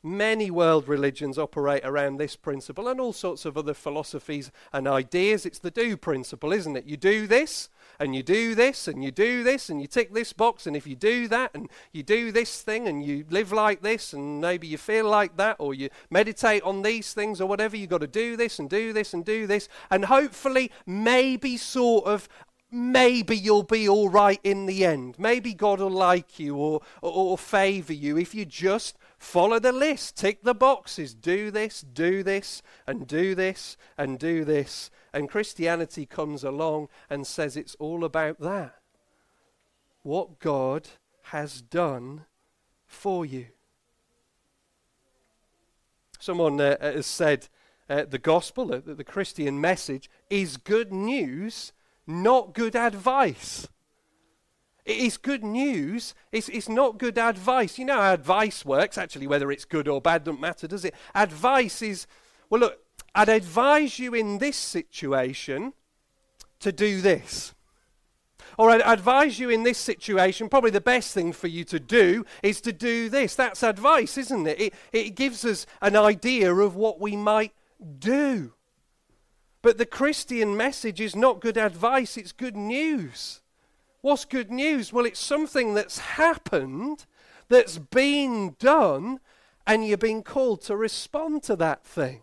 Many 0.07 0.53
world 0.53 0.87
religions 0.87 1.37
operate 1.37 1.85
around 1.85 2.19
this 2.19 2.37
principle 2.37 2.87
and 2.87 3.01
all 3.01 3.13
sorts 3.13 3.45
of 3.45 3.59
other 3.59 3.75
philosophies 3.75 4.53
and 4.73 4.87
ideas. 4.87 5.45
It's 5.45 5.59
the 5.59 5.73
do 5.73 5.97
principle, 5.97 6.53
isn't 6.53 6.77
it? 6.77 6.85
You 6.87 6.97
do 6.97 7.27
this, 7.27 7.71
and 7.99 8.15
you 8.15 8.23
do 8.23 8.55
this, 8.55 8.87
and 8.87 9.03
you 9.03 9.11
do 9.11 9.43
this, 9.43 9.69
and 9.69 9.81
you 9.81 9.89
tick 9.89 10.15
this 10.15 10.33
box, 10.33 10.65
and 10.65 10.77
if 10.77 10.87
you 10.87 10.95
do 10.95 11.27
that, 11.27 11.51
and 11.55 11.69
you 11.91 12.05
do 12.05 12.31
this 12.31 12.63
thing, 12.63 12.87
and 12.87 13.05
you 13.05 13.25
live 13.31 13.51
like 13.51 13.83
this, 13.83 14.13
and 14.13 14.41
maybe 14.41 14.69
you 14.69 14.79
feel 14.79 15.09
like 15.09 15.37
that, 15.39 15.57
or 15.59 15.75
you 15.75 15.89
meditate 16.09 16.63
on 16.63 16.83
these 16.83 17.13
things, 17.13 17.41
or 17.41 17.49
whatever, 17.49 17.77
you've 17.77 17.91
got 17.91 18.03
to 18.03 18.07
do 18.07 18.37
this, 18.37 18.61
and 18.61 18.71
do 18.71 18.93
this, 18.93 19.13
and 19.13 19.25
do 19.25 19.49
this, 19.49 19.69
and 19.91 20.05
hopefully, 20.05 20.71
maybe 20.87 21.57
sort 21.57 22.05
of 22.05 22.29
maybe 22.71 23.37
you'll 23.37 23.63
be 23.63 23.89
all 23.89 24.09
right 24.09 24.41
in 24.45 24.67
the 24.67 24.85
end. 24.85 25.17
Maybe 25.19 25.55
God 25.55 25.81
will 25.81 25.91
like 25.91 26.39
you 26.39 26.57
or, 26.57 26.81
or, 27.01 27.13
or 27.13 27.39
favor 27.39 27.93
you 27.93 28.19
if 28.19 28.35
you 28.35 28.45
just 28.45 28.99
follow 29.19 29.59
the 29.59 29.73
list, 29.73 30.17
tick 30.17 30.43
the 30.43 30.55
boxes, 30.55 31.15
do 31.15 31.51
this, 31.51 31.81
do 31.81 32.23
this, 32.23 32.63
and 32.87 33.07
do 33.07 33.35
this, 33.35 33.77
and 33.97 34.19
do 34.19 34.45
this. 34.45 34.91
And 35.13 35.29
Christianity 35.29 36.07
comes 36.07 36.45
along 36.45 36.89
and 37.09 37.27
says 37.27 37.57
it's 37.57 37.75
all 37.77 38.05
about 38.05 38.41
that. 38.41 38.77
What 40.03 40.39
God 40.39 40.89
has 41.25 41.63
done 41.63 42.27
for 42.87 43.27
you. 43.27 43.47
Someone 46.19 46.61
uh, 46.61 46.77
has 46.81 47.07
said 47.07 47.49
uh, 47.89 48.05
the 48.09 48.19
gospel, 48.19 48.73
uh, 48.73 48.81
the 48.85 49.05
Christian 49.05 49.61
message, 49.61 50.11
is 50.31 50.57
good 50.57 50.93
news 50.93 51.73
not 52.07 52.55
good 52.55 52.77
advice. 52.77 53.69
It 54.87 54.99
is 54.99 55.17
good 55.17 55.43
news. 55.43 56.15
It's, 56.31 56.49
it's 56.49 56.69
not 56.69 56.99
good 56.99 57.19
advice. 57.19 57.77
You 57.77 57.85
know 57.85 58.01
how 58.01 58.15
advice 58.15 58.65
works, 58.65 58.97
actually, 58.97 59.27
whether 59.27 59.51
it's 59.51 59.65
good 59.65 59.89
or 59.89 60.01
bad, 60.01 60.23
doesn't 60.25 60.41
matter, 60.41 60.69
does 60.69 60.85
it? 60.85 60.95
Advice 61.13 61.83
is, 61.83 62.07
well, 62.49 62.61
look, 62.61 62.79
I'd 63.13 63.29
advise 63.29 63.99
you 63.99 64.15
in 64.15 64.39
this 64.39 64.57
situation 64.57 65.73
to 66.61 66.71
do 66.71 67.01
this. 67.01 67.53
Or 68.57 68.71
I'd 68.71 68.81
advise 68.83 69.41
you 69.41 69.51
in 69.51 69.65
this 69.65 69.77
situation, 69.77 70.49
probably 70.49 70.71
the 70.71 70.81
best 70.81 71.13
thing 71.13 71.33
for 71.33 71.49
you 71.49 71.65
to 71.65 71.81
do 71.81 72.25
is 72.43 72.61
to 72.61 72.73
do 72.73 73.09
this. 73.09 73.35
That's 73.35 73.65
advice, 73.65 74.17
isn't 74.17 74.47
it? 74.47 74.61
It, 74.61 74.75
it 74.93 75.15
gives 75.17 75.45
us 75.45 75.67
an 75.83 75.97
idea 75.97 76.55
of 76.55 76.77
what 76.77 77.01
we 77.01 77.17
might 77.17 77.53
do. 77.99 78.53
But 79.63 79.79
the 79.79 79.85
Christian 79.85 80.57
message 80.57 81.01
is 81.01 81.17
not 81.17 81.41
good 81.41 81.57
advice, 81.57 82.17
it's 82.17 82.31
good 82.31 82.57
news. 82.57 83.41
What's 84.07 84.25
good 84.25 84.53
news? 84.53 84.93
Well, 84.93 85.05
it's 85.05 85.19
something 85.19 85.75
that's 85.75 85.99
happened, 85.99 87.07
that's 87.49 87.79
been 87.79 88.55
done, 88.61 89.19
and 89.67 89.85
you're 89.85 89.99
being 89.99 90.23
called 90.23 90.61
to 90.67 90.77
respond 90.77 91.43
to 91.43 91.57
that 91.57 91.85
thing. 91.85 92.21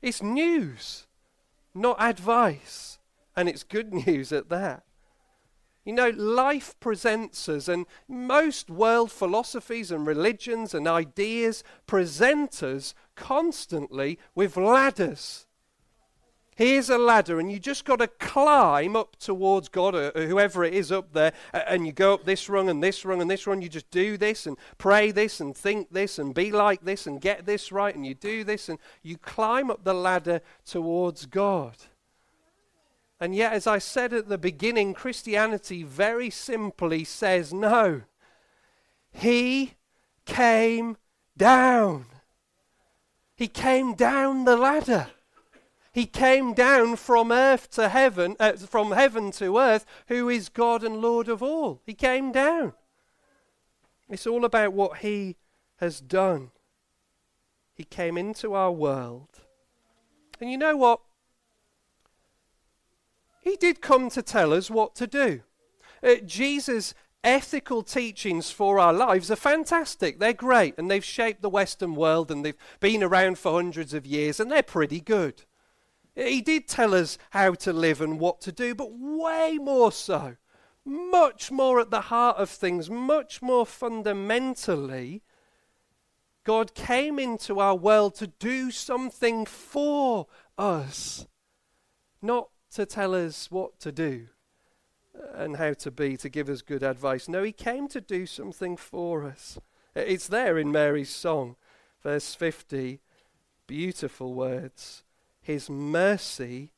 It's 0.00 0.22
news, 0.22 1.08
not 1.74 2.00
advice. 2.00 3.00
And 3.34 3.48
it's 3.48 3.64
good 3.64 3.92
news 4.06 4.30
at 4.30 4.50
that. 4.50 4.84
You 5.84 5.94
know, 5.94 6.10
life 6.10 6.78
presents 6.78 7.48
us, 7.48 7.66
and 7.66 7.86
most 8.06 8.70
world 8.70 9.10
philosophies 9.10 9.90
and 9.90 10.06
religions 10.06 10.74
and 10.74 10.86
ideas 10.86 11.64
present 11.88 12.62
us 12.62 12.94
constantly 13.16 14.20
with 14.36 14.56
ladders 14.56 15.45
Here's 16.56 16.88
a 16.88 16.96
ladder, 16.96 17.38
and 17.38 17.52
you 17.52 17.58
just 17.58 17.84
got 17.84 17.98
to 17.98 18.06
climb 18.06 18.96
up 18.96 19.16
towards 19.16 19.68
God, 19.68 19.94
or, 19.94 20.10
whoever 20.14 20.64
it 20.64 20.72
is 20.72 20.90
up 20.90 21.12
there, 21.12 21.34
and 21.52 21.86
you 21.86 21.92
go 21.92 22.14
up 22.14 22.24
this 22.24 22.48
rung 22.48 22.70
and 22.70 22.82
this 22.82 23.04
rung 23.04 23.20
and 23.20 23.30
this 23.30 23.46
rung. 23.46 23.60
You 23.60 23.68
just 23.68 23.90
do 23.90 24.16
this 24.16 24.46
and 24.46 24.56
pray 24.78 25.10
this 25.10 25.38
and 25.38 25.54
think 25.54 25.92
this 25.92 26.18
and 26.18 26.34
be 26.34 26.50
like 26.50 26.82
this 26.82 27.06
and 27.06 27.20
get 27.20 27.44
this 27.44 27.70
right, 27.70 27.94
and 27.94 28.06
you 28.06 28.14
do 28.14 28.42
this, 28.42 28.70
and 28.70 28.78
you 29.02 29.18
climb 29.18 29.70
up 29.70 29.84
the 29.84 29.92
ladder 29.92 30.40
towards 30.64 31.26
God. 31.26 31.76
And 33.20 33.34
yet, 33.34 33.52
as 33.52 33.66
I 33.66 33.76
said 33.76 34.14
at 34.14 34.30
the 34.30 34.38
beginning, 34.38 34.94
Christianity 34.94 35.82
very 35.82 36.30
simply 36.30 37.04
says 37.04 37.52
no. 37.52 38.02
He 39.10 39.74
came 40.24 40.96
down. 41.36 42.06
He 43.34 43.46
came 43.46 43.94
down 43.94 44.46
the 44.46 44.56
ladder. 44.56 45.08
He 45.96 46.04
came 46.04 46.52
down 46.52 46.96
from 46.96 47.32
earth 47.32 47.70
to 47.70 47.88
heaven, 47.88 48.36
uh, 48.38 48.52
from 48.52 48.90
heaven 48.92 49.30
to 49.30 49.56
earth, 49.56 49.86
who 50.08 50.28
is 50.28 50.50
God 50.50 50.84
and 50.84 51.00
Lord 51.00 51.26
of 51.26 51.42
all. 51.42 51.80
He 51.86 51.94
came 51.94 52.32
down. 52.32 52.74
It's 54.10 54.26
all 54.26 54.44
about 54.44 54.74
what 54.74 54.98
He 54.98 55.36
has 55.76 56.02
done. 56.02 56.50
He 57.72 57.84
came 57.84 58.18
into 58.18 58.52
our 58.52 58.70
world. 58.70 59.40
And 60.38 60.50
you 60.50 60.58
know 60.58 60.76
what? 60.76 61.00
He 63.40 63.56
did 63.56 63.80
come 63.80 64.10
to 64.10 64.20
tell 64.20 64.52
us 64.52 64.70
what 64.70 64.94
to 64.96 65.06
do. 65.06 65.40
Uh, 66.02 66.16
Jesus' 66.26 66.92
ethical 67.24 67.82
teachings 67.82 68.50
for 68.50 68.78
our 68.78 68.92
lives 68.92 69.30
are 69.30 69.36
fantastic. 69.36 70.18
They're 70.18 70.34
great, 70.34 70.74
and 70.76 70.90
they've 70.90 71.02
shaped 71.02 71.40
the 71.40 71.48
Western 71.48 71.94
world, 71.94 72.30
and 72.30 72.44
they've 72.44 72.54
been 72.80 73.02
around 73.02 73.38
for 73.38 73.52
hundreds 73.52 73.94
of 73.94 74.04
years, 74.04 74.38
and 74.38 74.52
they're 74.52 74.62
pretty 74.62 75.00
good. 75.00 75.44
He 76.16 76.40
did 76.40 76.66
tell 76.66 76.94
us 76.94 77.18
how 77.30 77.52
to 77.54 77.72
live 77.72 78.00
and 78.00 78.18
what 78.18 78.40
to 78.42 78.52
do, 78.52 78.74
but 78.74 78.90
way 78.90 79.58
more 79.60 79.92
so, 79.92 80.36
much 80.84 81.50
more 81.50 81.78
at 81.78 81.90
the 81.90 82.02
heart 82.02 82.38
of 82.38 82.48
things, 82.48 82.88
much 82.88 83.42
more 83.42 83.66
fundamentally, 83.66 85.22
God 86.42 86.74
came 86.74 87.18
into 87.18 87.60
our 87.60 87.74
world 87.76 88.14
to 88.16 88.28
do 88.28 88.70
something 88.70 89.44
for 89.44 90.26
us, 90.56 91.26
not 92.22 92.48
to 92.72 92.86
tell 92.86 93.14
us 93.14 93.50
what 93.50 93.78
to 93.80 93.92
do 93.92 94.28
and 95.34 95.56
how 95.56 95.74
to 95.74 95.90
be, 95.90 96.16
to 96.16 96.28
give 96.28 96.48
us 96.48 96.62
good 96.62 96.82
advice. 96.82 97.28
No, 97.28 97.42
He 97.42 97.52
came 97.52 97.88
to 97.88 98.00
do 98.00 98.24
something 98.24 98.76
for 98.76 99.24
us. 99.24 99.58
It's 99.94 100.28
there 100.28 100.56
in 100.56 100.72
Mary's 100.72 101.10
song, 101.10 101.56
verse 102.02 102.34
50. 102.34 103.00
Beautiful 103.66 104.32
words. 104.32 105.02
His 105.46 105.70
mercy 105.70 106.72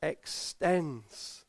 extends. 0.00 1.44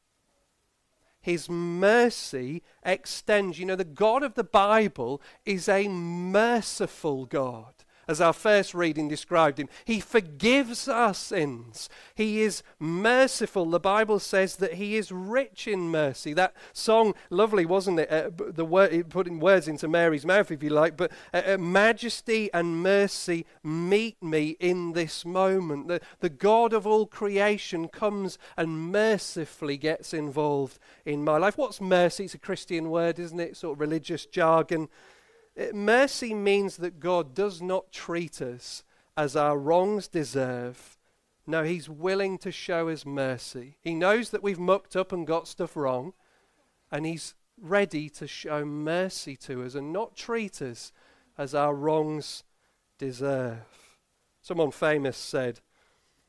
His 1.22 1.50
mercy 1.50 2.62
extends. 2.84 3.58
You 3.58 3.68
know, 3.68 3.78
the 3.78 3.86
God 3.86 4.22
of 4.22 4.34
the 4.34 4.44
Bible 4.44 5.22
is 5.46 5.70
a 5.70 5.88
merciful 5.88 7.26
God 7.26 7.77
as 8.08 8.22
our 8.22 8.34
first 8.34 8.74
reading 8.74 9.08
described 9.08 9.60
him. 9.60 9.70
He 9.86 10.00
forgives 10.00 10.88
our 10.88 11.14
sins. 11.14 11.90
He 12.16 12.42
is 12.42 12.64
merciful. 12.80 13.66
The 13.66 13.80
Bible 13.80 14.20
says 14.20 14.58
that 14.58 14.76
he 14.76 14.96
is 14.96 15.12
rich 15.12 15.68
in 15.68 15.90
mercy. 15.90 16.34
That 16.34 16.54
song, 16.74 17.14
lovely, 17.30 17.66
wasn't 17.66 18.00
it? 18.00 18.12
Uh, 18.12 18.30
the 18.38 18.66
word, 18.66 19.10
putting 19.10 19.40
words 19.40 19.68
into 19.68 19.88
Mary's 19.88 20.26
mouth, 20.26 20.52
if 20.52 20.64
you 20.64 20.70
like. 20.70 20.98
But 20.98 21.12
uh, 21.34 21.42
uh, 21.46 21.58
majesty 21.58 22.50
and 22.54 22.82
mercy 22.82 23.46
meet 23.64 24.22
me 24.22 24.58
in 24.60 24.94
this 24.94 25.26
moment. 25.26 25.88
The, 25.88 26.02
the 26.20 26.30
God 26.30 26.74
of 26.74 26.88
all 26.88 27.06
creation 27.06 27.88
comes 27.88 28.38
and 28.56 28.92
mercifully 28.92 29.78
gets 29.78 30.14
involved 30.14 30.80
in 31.06 31.24
my 31.24 31.38
life. 31.38 31.58
What's 31.58 31.82
mercy? 31.82 32.26
It's 32.26 32.34
a 32.34 32.40
Christian 32.40 32.90
word, 32.90 33.20
isn't 33.20 33.40
it? 33.40 33.58
Sort 33.58 33.76
of 33.76 33.82
religious 33.82 34.26
jargon. 34.26 34.90
Mercy 35.74 36.34
means 36.34 36.78
that 36.78 37.00
God 37.00 37.34
does 37.34 37.62
not 37.62 37.92
treat 37.92 38.42
us 38.42 38.84
as 39.16 39.36
our 39.36 39.58
wrongs 39.58 40.08
deserve. 40.08 40.98
No, 41.48 41.64
He's 41.64 41.90
willing 41.90 42.38
to 42.40 42.52
show 42.52 42.90
us 42.90 43.06
mercy. 43.06 43.78
He 43.82 43.96
knows 43.96 44.30
that 44.30 44.44
we've 44.44 44.60
mucked 44.60 44.96
up 44.96 45.12
and 45.12 45.26
got 45.26 45.48
stuff 45.48 45.76
wrong, 45.76 46.14
and 46.92 47.06
He's 47.06 47.34
ready 47.60 48.10
to 48.10 48.28
show 48.28 48.64
mercy 48.66 49.36
to 49.36 49.64
us 49.64 49.74
and 49.74 49.92
not 49.92 50.16
treat 50.16 50.62
us 50.62 50.92
as 51.38 51.56
our 51.56 51.74
wrongs 51.74 52.44
deserve. 52.98 53.98
Someone 54.42 54.72
famous 54.72 55.18
said, 55.18 55.60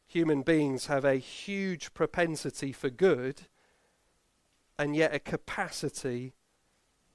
Human 0.07 0.41
beings 0.41 0.87
have 0.87 1.05
a 1.05 1.17
huge 1.17 1.93
propensity 1.93 2.73
for 2.73 2.89
good 2.89 3.43
and 4.79 4.97
yet 4.97 5.15
a 5.15 5.19
capacity 5.19 6.33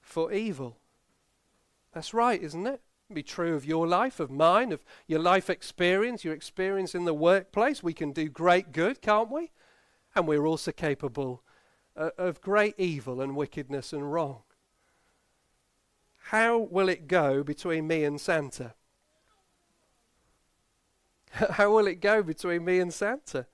for 0.00 0.32
evil. 0.32 0.76
That's 1.94 2.12
right, 2.12 2.42
isn't 2.42 2.66
it? 2.66 2.80
Be 3.12 3.22
true 3.22 3.54
of 3.54 3.64
your 3.64 3.86
life, 3.86 4.18
of 4.18 4.30
mine, 4.30 4.72
of 4.72 4.84
your 5.06 5.20
life 5.20 5.48
experience, 5.48 6.24
your 6.24 6.34
experience 6.34 6.94
in 6.94 7.04
the 7.04 7.14
workplace. 7.14 7.82
We 7.82 7.92
can 7.92 8.12
do 8.12 8.28
great 8.28 8.72
good, 8.72 9.00
can't 9.00 9.30
we? 9.30 9.52
And 10.16 10.26
we're 10.26 10.46
also 10.46 10.72
capable 10.72 11.42
uh, 11.96 12.10
of 12.18 12.40
great 12.40 12.74
evil 12.78 13.20
and 13.20 13.36
wickedness 13.36 13.92
and 13.92 14.12
wrong. 14.12 14.42
How 16.30 16.58
will 16.58 16.88
it 16.88 17.06
go 17.06 17.44
between 17.44 17.86
me 17.86 18.02
and 18.04 18.20
Santa? 18.20 18.74
How 21.32 21.72
will 21.72 21.86
it 21.86 22.00
go 22.00 22.22
between 22.22 22.64
me 22.64 22.80
and 22.80 22.92
Santa? 22.92 23.46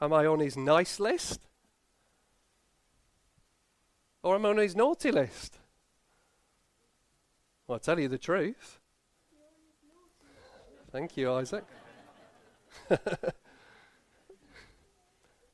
Am 0.00 0.12
I 0.12 0.24
on 0.24 0.40
his 0.40 0.56
nice 0.56 0.98
list? 1.00 1.40
Or 4.22 4.36
am 4.36 4.46
I 4.46 4.50
on 4.50 4.58
his 4.58 4.76
naughty 4.76 5.10
list? 5.10 5.58
Well, 7.66 7.74
I'll 7.74 7.80
tell 7.80 7.98
you 7.98 8.08
the 8.08 8.18
truth. 8.18 8.78
Thank 10.92 11.16
you, 11.16 11.32
Isaac. 11.32 11.64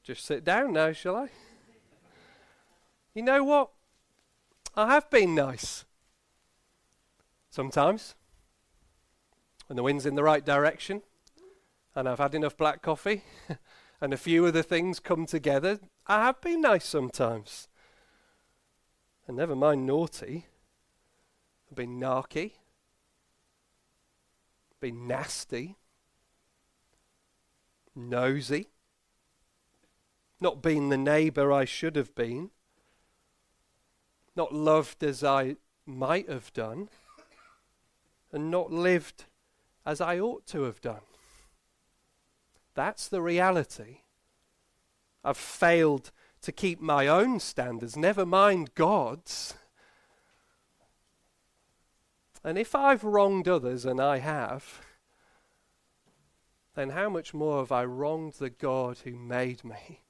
Just 0.02 0.24
sit 0.24 0.44
down 0.44 0.74
now, 0.74 0.92
shall 0.92 1.16
I? 1.16 1.28
You 3.14 3.22
know 3.22 3.42
what? 3.42 3.70
I 4.76 4.92
have 4.92 5.08
been 5.10 5.34
nice. 5.34 5.84
Sometimes. 7.50 8.14
When 9.66 9.76
the 9.76 9.82
wind's 9.82 10.04
in 10.04 10.14
the 10.14 10.22
right 10.22 10.44
direction 10.44 11.02
and 11.94 12.08
I've 12.08 12.18
had 12.18 12.34
enough 12.34 12.56
black 12.56 12.82
coffee 12.82 13.22
and 14.00 14.12
a 14.12 14.18
few 14.18 14.44
other 14.44 14.62
things 14.62 15.00
come 15.00 15.24
together, 15.24 15.80
I 16.06 16.24
have 16.24 16.40
been 16.42 16.60
nice 16.60 16.84
sometimes. 16.84 17.68
And 19.26 19.36
never 19.36 19.56
mind 19.56 19.86
naughty. 19.86 20.46
Been 21.74 21.98
narky. 21.98 22.52
Been 24.80 25.06
nasty. 25.06 25.76
Nosy. 27.94 28.68
Not 30.40 30.60
been 30.60 30.88
the 30.88 30.98
neighbour 30.98 31.52
I 31.52 31.64
should 31.64 31.96
have 31.96 32.14
been. 32.14 32.50
Not 34.34 34.52
loved 34.52 35.02
as 35.04 35.22
I 35.22 35.56
might 35.86 36.28
have 36.28 36.52
done. 36.52 36.88
And 38.32 38.50
not 38.50 38.72
lived 38.72 39.24
as 39.84 40.00
I 40.00 40.18
ought 40.18 40.46
to 40.48 40.62
have 40.62 40.80
done. 40.80 41.02
That's 42.74 43.08
the 43.08 43.20
reality. 43.20 43.98
I've 45.24 45.36
failed 45.36 46.10
to 46.42 46.52
keep 46.52 46.80
my 46.80 47.06
own 47.06 47.38
standards, 47.38 47.96
never 47.96 48.26
mind 48.26 48.74
God's. 48.74 49.54
And 52.44 52.58
if 52.58 52.74
I've 52.74 53.04
wronged 53.04 53.48
others, 53.48 53.84
and 53.84 54.00
I 54.00 54.18
have, 54.18 54.80
then 56.74 56.90
how 56.90 57.08
much 57.08 57.32
more 57.32 57.58
have 57.58 57.70
I 57.70 57.84
wronged 57.84 58.34
the 58.34 58.50
God 58.50 58.98
who 59.04 59.12
made 59.12 59.62
me 59.62 60.00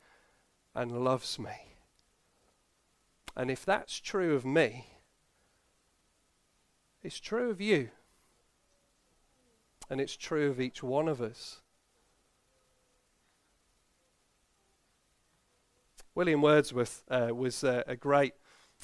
and 0.74 1.04
loves 1.04 1.38
me? 1.38 1.76
And 3.36 3.50
if 3.50 3.64
that's 3.64 4.00
true 4.00 4.34
of 4.34 4.44
me, 4.44 4.86
it's 7.02 7.18
true 7.18 7.50
of 7.50 7.60
you. 7.60 7.90
And 9.90 10.00
it's 10.00 10.16
true 10.16 10.48
of 10.48 10.60
each 10.60 10.82
one 10.82 11.08
of 11.08 11.20
us. 11.20 11.60
William 16.14 16.42
Wordsworth 16.42 17.04
uh, 17.10 17.30
was 17.34 17.64
uh, 17.64 17.82
a 17.86 17.96
great 17.96 18.34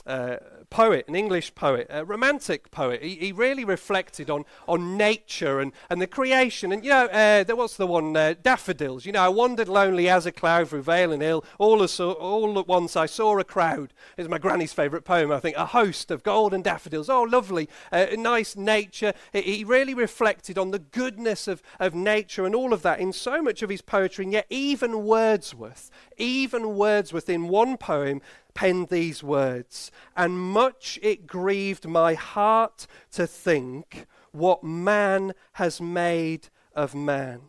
uh, 0.07 0.37
poet, 0.71 1.07
an 1.09 1.15
English 1.15 1.55
poet, 1.55 1.87
a 1.91 2.05
romantic 2.05 2.71
poet. 2.71 3.03
He, 3.03 3.17
he, 3.17 3.33
really 3.33 3.65
reflected 3.65 4.31
on, 4.31 4.45
on 4.67 4.97
nature 4.97 5.61
and, 5.61 5.73
and 5.89 6.01
the 6.01 6.07
creation. 6.07 6.73
And, 6.73 6.85
you 6.85 6.91
know, 6.91 7.07
uh, 7.07 7.45
there 7.45 7.57
was 7.57 7.77
the 7.77 7.87
one, 7.87 8.17
uh, 8.17 8.35
Daffodils. 8.43 9.07
You 9.07 9.13
know, 9.13 9.23
I 9.23 9.29
wandered 9.29 9.69
lonely 9.69 10.09
as 10.09 10.27
a 10.27 10.33
cloud 10.33 10.69
through 10.69 10.83
vale 10.83 11.13
and 11.13 11.23
hill. 11.23 11.45
All, 11.59 11.83
all 11.83 12.59
at 12.59 12.69
once 12.69 12.97
I 12.97 13.07
saw 13.07 13.39
a 13.39 13.45
crowd. 13.45 13.95
It's 14.17 14.29
my 14.29 14.39
granny's 14.39 14.73
favourite 14.73 15.05
poem, 15.05 15.31
I 15.31 15.41
think. 15.41 15.57
A 15.57 15.67
host 15.67 16.11
of 16.11 16.23
golden 16.23 16.63
daffodils. 16.63 17.09
Oh, 17.09 17.23
lovely. 17.23 17.69
Uh, 17.93 18.07
nice 18.17 18.57
nature. 18.57 19.15
He, 19.33 19.43
he 19.43 19.65
really 19.65 19.95
reflected 19.95 20.59
on 20.59 20.71
the 20.71 20.79
goodness 20.79 21.49
of, 21.49 21.63
of 21.79 21.95
nature 21.95 22.45
and 22.45 22.55
all 22.55 22.73
of 22.73 22.83
that 22.83 23.01
in 23.01 23.13
so 23.13 23.43
much 23.43 23.63
of 23.63 23.71
his 23.71 23.83
poetry. 23.83 24.25
And 24.25 24.33
yet, 24.33 24.47
even 24.51 25.05
Wordsworth, 25.05 25.91
even 26.17 26.77
Wordsworth 26.77 27.29
in 27.29 27.49
one 27.49 27.77
poem 27.77 28.21
penned 28.55 28.89
these 28.89 29.23
words, 29.23 29.91
and 30.17 30.39
much 30.39 30.99
it 31.03 31.27
grieved 31.27 31.87
my 31.87 32.15
heart 32.15 32.87
to 33.13 33.27
think 33.27 34.07
what 34.33 34.63
man 34.63 35.33
has 35.55 35.81
made 35.81 36.49
of 36.75 36.95
man. 36.95 37.43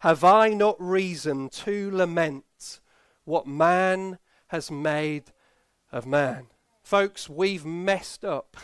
Have 0.00 0.24
I 0.24 0.50
not 0.50 0.80
reason 0.80 1.50
to 1.50 1.90
lament 1.90 2.80
what 3.24 3.46
man 3.46 4.18
has 4.48 4.70
made 4.70 5.32
of 5.92 6.06
man? 6.06 6.46
Folks, 6.82 7.28
we've 7.28 7.66
messed 7.66 8.24
up. 8.24 8.56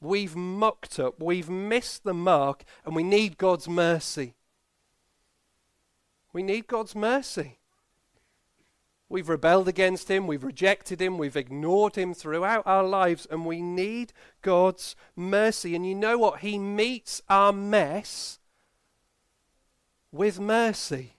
We've 0.00 0.34
mucked 0.34 0.98
up. 0.98 1.22
We've 1.22 1.48
missed 1.48 2.02
the 2.02 2.14
mark, 2.14 2.64
and 2.84 2.96
we 2.96 3.04
need 3.04 3.38
God's 3.38 3.68
mercy. 3.68 4.34
We 6.32 6.42
need 6.42 6.66
God's 6.66 6.96
mercy. 6.96 7.59
We've 9.10 9.28
rebelled 9.28 9.66
against 9.66 10.08
him, 10.08 10.28
we've 10.28 10.44
rejected 10.44 11.02
him, 11.02 11.18
we've 11.18 11.36
ignored 11.36 11.96
him 11.96 12.14
throughout 12.14 12.62
our 12.64 12.84
lives, 12.84 13.26
and 13.28 13.44
we 13.44 13.60
need 13.60 14.12
God's 14.40 14.94
mercy. 15.16 15.74
And 15.74 15.84
you 15.84 15.96
know 15.96 16.16
what? 16.16 16.40
He 16.40 16.60
meets 16.60 17.20
our 17.28 17.52
mess 17.52 18.38
with 20.12 20.38
mercy. 20.38 21.14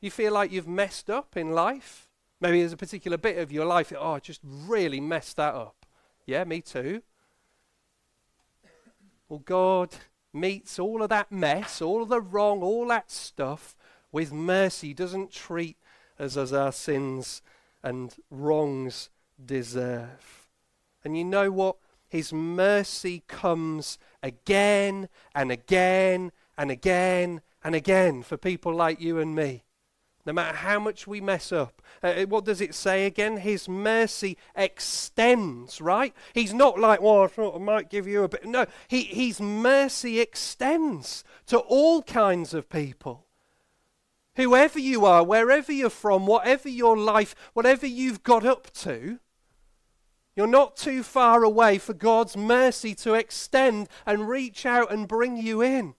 You 0.00 0.10
feel 0.10 0.32
like 0.32 0.50
you've 0.50 0.66
messed 0.66 1.08
up 1.08 1.36
in 1.36 1.52
life? 1.52 2.10
Maybe 2.40 2.58
there's 2.58 2.72
a 2.72 2.76
particular 2.76 3.16
bit 3.16 3.38
of 3.38 3.52
your 3.52 3.64
life 3.64 3.90
that, 3.90 4.00
oh, 4.00 4.14
I 4.14 4.18
just 4.18 4.40
really 4.42 5.00
messed 5.00 5.36
that 5.36 5.54
up. 5.54 5.86
Yeah, 6.26 6.42
me 6.42 6.62
too. 6.62 7.02
Well, 9.28 9.38
God 9.44 9.94
meets 10.32 10.80
all 10.80 11.00
of 11.00 11.10
that 11.10 11.30
mess, 11.30 11.80
all 11.80 12.02
of 12.02 12.08
the 12.08 12.20
wrong, 12.20 12.60
all 12.60 12.88
that 12.88 13.12
stuff 13.12 13.76
with 14.12 14.32
mercy, 14.32 14.94
doesn't 14.94 15.32
treat 15.32 15.76
us 16.18 16.36
as 16.36 16.52
our 16.52 16.72
sins 16.72 17.42
and 17.82 18.14
wrongs 18.30 19.10
deserve. 19.44 20.48
And 21.04 21.16
you 21.16 21.24
know 21.24 21.50
what? 21.50 21.76
His 22.08 22.32
mercy 22.32 23.22
comes 23.28 23.98
again 24.22 25.08
and 25.34 25.50
again 25.52 26.32
and 26.58 26.70
again 26.70 27.40
and 27.62 27.74
again 27.74 28.22
for 28.22 28.36
people 28.36 28.74
like 28.74 29.00
you 29.00 29.18
and 29.18 29.34
me. 29.34 29.64
No 30.26 30.34
matter 30.34 30.56
how 30.58 30.78
much 30.78 31.06
we 31.06 31.20
mess 31.20 31.50
up. 31.50 31.80
Uh, 32.02 32.08
uh 32.08 32.26
what 32.26 32.44
does 32.44 32.60
it 32.60 32.74
say 32.74 33.06
again? 33.06 33.38
His 33.38 33.68
mercy 33.68 34.36
extends, 34.54 35.80
right? 35.80 36.14
He's 36.34 36.52
not 36.52 36.78
like, 36.78 37.00
well, 37.00 37.22
I 37.22 37.26
thought 37.28 37.56
I 37.56 37.58
might 37.58 37.88
give 37.88 38.06
you 38.06 38.24
a 38.24 38.28
bit. 38.28 38.44
No, 38.44 38.66
he, 38.88 39.04
his 39.04 39.40
mercy 39.40 40.20
extends 40.20 41.24
to 41.46 41.58
all 41.58 42.02
kinds 42.02 42.52
of 42.52 42.68
people. 42.68 43.26
Whoever 44.40 44.78
you 44.78 45.04
are, 45.04 45.22
wherever 45.22 45.70
you're 45.70 45.90
from, 45.90 46.26
whatever 46.26 46.70
your 46.70 46.96
life, 46.96 47.34
whatever 47.52 47.86
you've 47.86 48.22
got 48.22 48.42
up 48.42 48.72
to, 48.72 49.18
you're 50.34 50.46
not 50.46 50.76
too 50.76 51.02
far 51.02 51.44
away 51.44 51.76
for 51.76 51.92
God's 51.92 52.38
mercy 52.38 52.94
to 52.94 53.12
extend 53.12 53.90
and 54.06 54.30
reach 54.30 54.64
out 54.64 54.90
and 54.90 55.06
bring 55.06 55.36
you 55.36 55.60
in. 55.60 55.94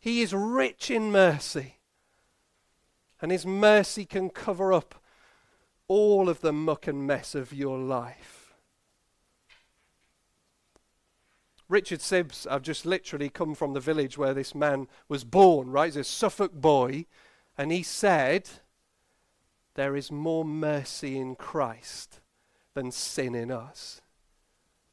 He 0.00 0.22
is 0.22 0.32
rich 0.32 0.88
in 0.88 1.10
mercy, 1.10 1.78
and 3.20 3.32
His 3.32 3.44
mercy 3.44 4.04
can 4.04 4.30
cover 4.30 4.72
up 4.72 4.94
all 5.88 6.28
of 6.28 6.42
the 6.42 6.52
muck 6.52 6.86
and 6.86 7.08
mess 7.08 7.34
of 7.34 7.52
your 7.52 7.76
life. 7.76 8.35
Richard 11.68 12.00
Sibbes, 12.00 12.46
I've 12.48 12.62
just 12.62 12.86
literally 12.86 13.28
come 13.28 13.54
from 13.54 13.72
the 13.72 13.80
village 13.80 14.16
where 14.16 14.34
this 14.34 14.54
man 14.54 14.86
was 15.08 15.24
born, 15.24 15.70
right? 15.70 15.86
He's 15.86 15.96
a 15.96 16.04
Suffolk 16.04 16.52
boy. 16.52 17.06
And 17.58 17.72
he 17.72 17.82
said, 17.82 18.48
There 19.74 19.96
is 19.96 20.12
more 20.12 20.44
mercy 20.44 21.18
in 21.18 21.34
Christ 21.34 22.20
than 22.74 22.92
sin 22.92 23.34
in 23.34 23.50
us. 23.50 24.00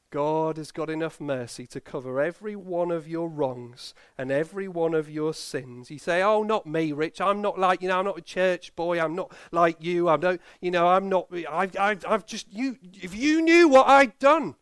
God 0.09 0.57
has 0.57 0.71
got 0.71 0.91
enough 0.91 1.19
mercy 1.19 1.65
to 1.65 1.81
cover 1.81 2.21
every 2.21 2.55
one 2.55 2.91
of 2.91 3.07
your 3.07 3.27
wrongs 3.27 3.95
and 4.15 4.31
every 4.31 4.67
one 4.67 4.93
of 4.93 5.09
your 5.09 5.33
sins. 5.33 5.89
You 5.89 5.97
say, 5.97 6.21
"Oh, 6.21 6.43
not 6.43 6.67
me, 6.67 6.91
Rich. 6.91 7.19
I'm 7.19 7.41
not 7.41 7.57
like 7.57 7.81
you 7.81 7.87
know. 7.87 7.97
I'm 7.97 8.05
not 8.05 8.19
a 8.19 8.21
church 8.21 8.75
boy. 8.75 9.01
I'm 9.01 9.15
not 9.15 9.33
like 9.51 9.77
you. 9.83 10.07
I 10.07 10.17
don't. 10.17 10.39
You 10.61 10.69
know. 10.69 10.87
I'm 10.87 11.09
not. 11.09 11.29
I've. 11.49 11.75
I've, 11.79 12.05
I've 12.07 12.25
just 12.27 12.53
you. 12.53 12.77
If 13.01 13.15
you 13.15 13.41
knew 13.41 13.67
what 13.67 13.87
I'd 13.87 14.19
done, 14.19 14.53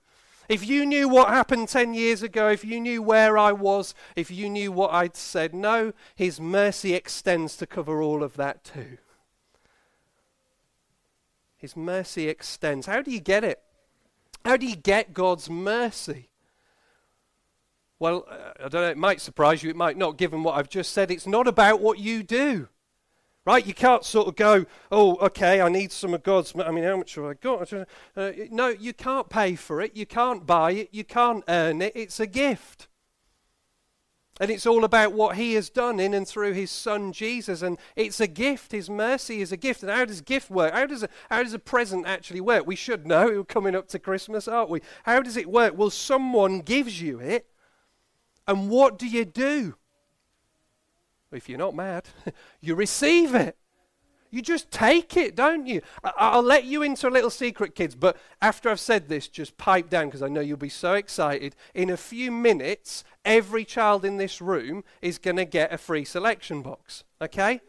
if 0.51 0.67
you 0.67 0.85
knew 0.85 1.07
what 1.07 1.29
happened 1.29 1.69
10 1.69 1.93
years 1.93 2.21
ago, 2.21 2.49
if 2.49 2.65
you 2.65 2.81
knew 2.81 3.01
where 3.01 3.37
I 3.37 3.53
was, 3.53 3.95
if 4.17 4.29
you 4.29 4.49
knew 4.49 4.69
what 4.69 4.91
I'd 4.91 5.15
said, 5.15 5.53
no, 5.53 5.93
His 6.13 6.41
mercy 6.41 6.93
extends 6.93 7.55
to 7.57 7.65
cover 7.65 8.01
all 8.01 8.21
of 8.21 8.35
that 8.35 8.65
too. 8.65 8.97
His 11.55 11.77
mercy 11.77 12.27
extends. 12.27 12.85
How 12.85 13.01
do 13.01 13.11
you 13.11 13.21
get 13.21 13.45
it? 13.45 13.61
How 14.43 14.57
do 14.57 14.65
you 14.65 14.75
get 14.75 15.13
God's 15.13 15.49
mercy? 15.49 16.27
Well, 17.97 18.25
uh, 18.29 18.65
I 18.65 18.67
don't 18.67 18.81
know, 18.81 18.89
it 18.89 18.97
might 18.97 19.21
surprise 19.21 19.63
you, 19.63 19.69
it 19.69 19.75
might 19.77 19.95
not, 19.95 20.17
given 20.17 20.43
what 20.43 20.57
I've 20.57 20.69
just 20.69 20.91
said. 20.91 21.11
It's 21.11 21.27
not 21.27 21.47
about 21.47 21.79
what 21.79 21.97
you 21.97 22.23
do. 22.23 22.67
Right? 23.43 23.65
You 23.65 23.73
can't 23.73 24.05
sort 24.05 24.27
of 24.27 24.35
go, 24.35 24.65
oh, 24.91 25.15
okay, 25.15 25.61
I 25.61 25.69
need 25.69 25.91
some 25.91 26.13
of 26.13 26.21
God's. 26.21 26.53
I 26.55 26.69
mean, 26.69 26.83
how 26.83 26.97
much 26.97 27.15
have 27.15 27.25
I 27.25 27.33
got? 27.33 27.73
Uh, 27.73 27.85
no, 28.51 28.67
you 28.67 28.93
can't 28.93 29.29
pay 29.29 29.55
for 29.55 29.81
it. 29.81 29.95
You 29.95 30.05
can't 30.05 30.45
buy 30.45 30.73
it. 30.73 30.89
You 30.91 31.03
can't 31.03 31.43
earn 31.47 31.81
it. 31.81 31.93
It's 31.95 32.19
a 32.19 32.27
gift. 32.27 32.87
And 34.39 34.49
it's 34.49 34.65
all 34.65 34.83
about 34.83 35.13
what 35.13 35.37
he 35.37 35.53
has 35.53 35.69
done 35.69 35.99
in 35.99 36.13
and 36.13 36.27
through 36.27 36.53
his 36.53 36.71
son 36.71 37.13
Jesus. 37.13 37.63
And 37.63 37.79
it's 37.95 38.19
a 38.19 38.27
gift. 38.27 38.71
His 38.71 38.89
mercy 38.89 39.41
is 39.41 39.51
a 39.51 39.57
gift. 39.57 39.81
And 39.81 39.91
how 39.91 40.05
does 40.05 40.21
gift 40.21 40.51
work? 40.51 40.73
How 40.73 40.85
does 40.85 41.01
a, 41.03 41.09
how 41.29 41.41
does 41.41 41.53
a 41.53 41.59
present 41.59 42.05
actually 42.05 42.41
work? 42.41 42.67
We 42.67 42.75
should 42.75 43.07
know. 43.07 43.25
We're 43.27 43.43
coming 43.43 43.75
up 43.75 43.87
to 43.89 43.99
Christmas, 43.99 44.47
aren't 44.47 44.69
we? 44.69 44.81
How 45.03 45.21
does 45.21 45.35
it 45.35 45.49
work? 45.49 45.75
Well, 45.75 45.89
someone 45.89 46.61
gives 46.61 47.01
you 47.01 47.19
it. 47.19 47.47
And 48.47 48.69
what 48.69 48.99
do 48.99 49.07
you 49.07 49.25
do? 49.25 49.75
If 51.31 51.47
you're 51.47 51.57
not 51.57 51.75
mad, 51.75 52.05
you 52.61 52.75
receive 52.75 53.35
it. 53.35 53.57
You 54.31 54.41
just 54.41 54.71
take 54.71 55.17
it, 55.17 55.35
don't 55.35 55.67
you? 55.67 55.81
I- 56.03 56.37
will 56.37 56.43
let 56.43 56.63
you 56.63 56.81
into 56.83 57.07
a 57.07 57.11
little 57.11 57.29
secret, 57.29 57.75
kids, 57.75 57.95
but 57.95 58.15
after 58.41 58.69
I've 58.69 58.79
said 58.79 59.09
this, 59.09 59.27
just 59.27 59.57
pipe 59.57 59.89
down 59.89 60.05
because 60.05 60.21
I 60.21 60.29
know 60.29 60.39
you'll 60.39 60.57
be 60.57 60.69
so 60.69 60.93
excited. 60.93 61.53
In 61.75 61.89
a 61.89 61.97
few 61.97 62.31
minutes, 62.31 63.03
every 63.25 63.65
child 63.65 64.05
in 64.05 64.15
this 64.15 64.41
room 64.41 64.85
is 65.01 65.17
going 65.17 65.35
to 65.35 65.45
get 65.45 65.73
a 65.73 65.77
free 65.77 66.05
selection 66.05 66.61
box, 66.61 67.03
okay? 67.21 67.59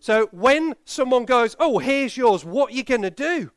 So 0.00 0.28
when 0.32 0.76
someone 0.86 1.26
goes, 1.26 1.56
Oh, 1.60 1.78
here's 1.78 2.16
yours, 2.16 2.42
what 2.42 2.72
are 2.72 2.74
you 2.74 2.84
going 2.84 3.02
to 3.02 3.10
do? 3.10 3.50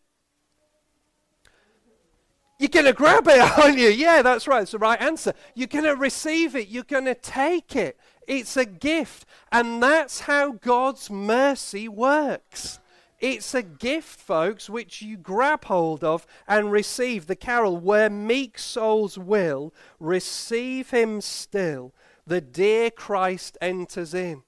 You're 2.59 2.67
going 2.67 2.85
to 2.85 2.93
grab 2.93 3.25
it, 3.27 3.39
aren't 3.59 3.77
you? 3.77 3.87
Yeah, 3.87 4.21
that's 4.21 4.45
right. 4.45 4.63
It's 4.63 4.71
the 4.71 4.77
right 4.77 5.01
answer. 5.01 5.33
You're 5.55 5.67
going 5.67 5.85
to 5.85 5.95
receive 5.95 6.55
it. 6.57 6.67
You're 6.67 6.83
going 6.83 7.05
to 7.05 7.15
take 7.15 7.77
it. 7.77 7.97
It's 8.29 8.55
a 8.55 8.65
gift. 8.65 9.25
And 9.51 9.81
that's 9.81 10.21
how 10.21 10.51
God's 10.51 11.09
mercy 11.09 11.89
works. 11.89 12.79
It's 13.19 13.53
a 13.55 13.63
gift, 13.63 14.19
folks, 14.19 14.69
which 14.69 15.01
you 15.01 15.17
grab 15.17 15.65
hold 15.65 16.03
of 16.03 16.27
and 16.47 16.71
receive. 16.71 17.25
The 17.25 17.35
carol, 17.35 17.75
where 17.75 18.09
meek 18.09 18.59
souls 18.59 19.17
will 19.17 19.73
receive 19.99 20.91
him 20.91 21.21
still, 21.21 21.91
the 22.25 22.39
dear 22.39 22.91
Christ 22.91 23.57
enters 23.59 24.13
in. 24.13 24.43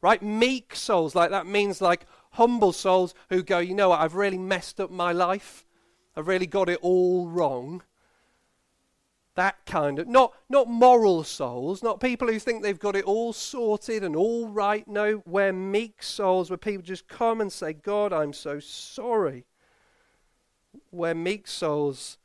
Right? 0.00 0.22
Meek 0.22 0.74
souls, 0.74 1.14
like 1.14 1.30
that 1.30 1.46
means 1.46 1.82
like 1.82 2.06
humble 2.32 2.72
souls 2.72 3.12
who 3.28 3.42
go, 3.42 3.58
you 3.58 3.74
know 3.74 3.90
what, 3.90 4.00
I've 4.00 4.14
really 4.14 4.38
messed 4.38 4.80
up 4.80 4.90
my 4.90 5.12
life. 5.12 5.66
I've 6.16 6.28
really 6.28 6.46
got 6.46 6.68
it 6.68 6.78
all 6.80 7.28
wrong. 7.28 7.82
That 9.40 9.64
kind 9.64 9.98
of, 9.98 10.06
not, 10.06 10.34
not 10.50 10.68
moral 10.68 11.24
souls, 11.24 11.82
not 11.82 11.98
people 11.98 12.28
who 12.28 12.38
think 12.38 12.62
they've 12.62 12.78
got 12.78 12.94
it 12.94 13.06
all 13.06 13.32
sorted 13.32 14.04
and 14.04 14.14
all 14.14 14.48
right. 14.48 14.86
No, 14.86 15.22
we're 15.24 15.50
meek 15.50 16.02
souls 16.02 16.50
where 16.50 16.58
people 16.58 16.82
just 16.82 17.08
come 17.08 17.40
and 17.40 17.50
say, 17.50 17.72
God, 17.72 18.12
I'm 18.12 18.34
so 18.34 18.60
sorry. 18.60 19.46
Where 20.90 21.14
meek 21.14 21.48
souls 21.48 22.18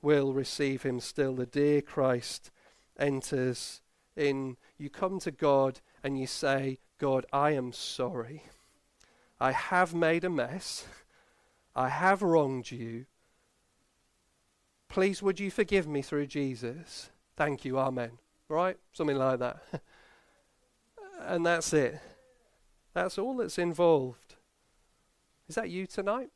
will 0.00 0.32
receive 0.32 0.84
him 0.84 1.00
still, 1.00 1.34
the 1.34 1.44
dear 1.44 1.82
Christ 1.82 2.52
enters 2.96 3.80
in. 4.14 4.58
You 4.78 4.90
come 4.90 5.18
to 5.18 5.32
God 5.32 5.80
and 6.04 6.20
you 6.20 6.28
say, 6.28 6.78
God, 7.00 7.26
I 7.32 7.50
am 7.50 7.72
sorry. 7.72 8.44
I 9.40 9.50
have 9.50 9.92
made 9.92 10.22
a 10.22 10.30
mess. 10.30 10.86
I 11.74 11.88
have 11.88 12.22
wronged 12.22 12.70
you. 12.70 13.06
Please, 14.88 15.22
would 15.22 15.38
you 15.38 15.50
forgive 15.50 15.86
me 15.86 16.02
through 16.02 16.26
Jesus? 16.26 17.10
Thank 17.36 17.64
you, 17.64 17.78
Amen. 17.78 18.12
Right? 18.48 18.76
Something 18.92 19.18
like 19.18 19.38
that. 19.40 19.62
and 21.20 21.44
that's 21.44 21.72
it. 21.72 22.00
That's 22.94 23.18
all 23.18 23.36
that's 23.36 23.58
involved. 23.58 24.36
Is 25.48 25.54
that 25.54 25.70
you 25.70 25.86
tonight? 25.86 26.30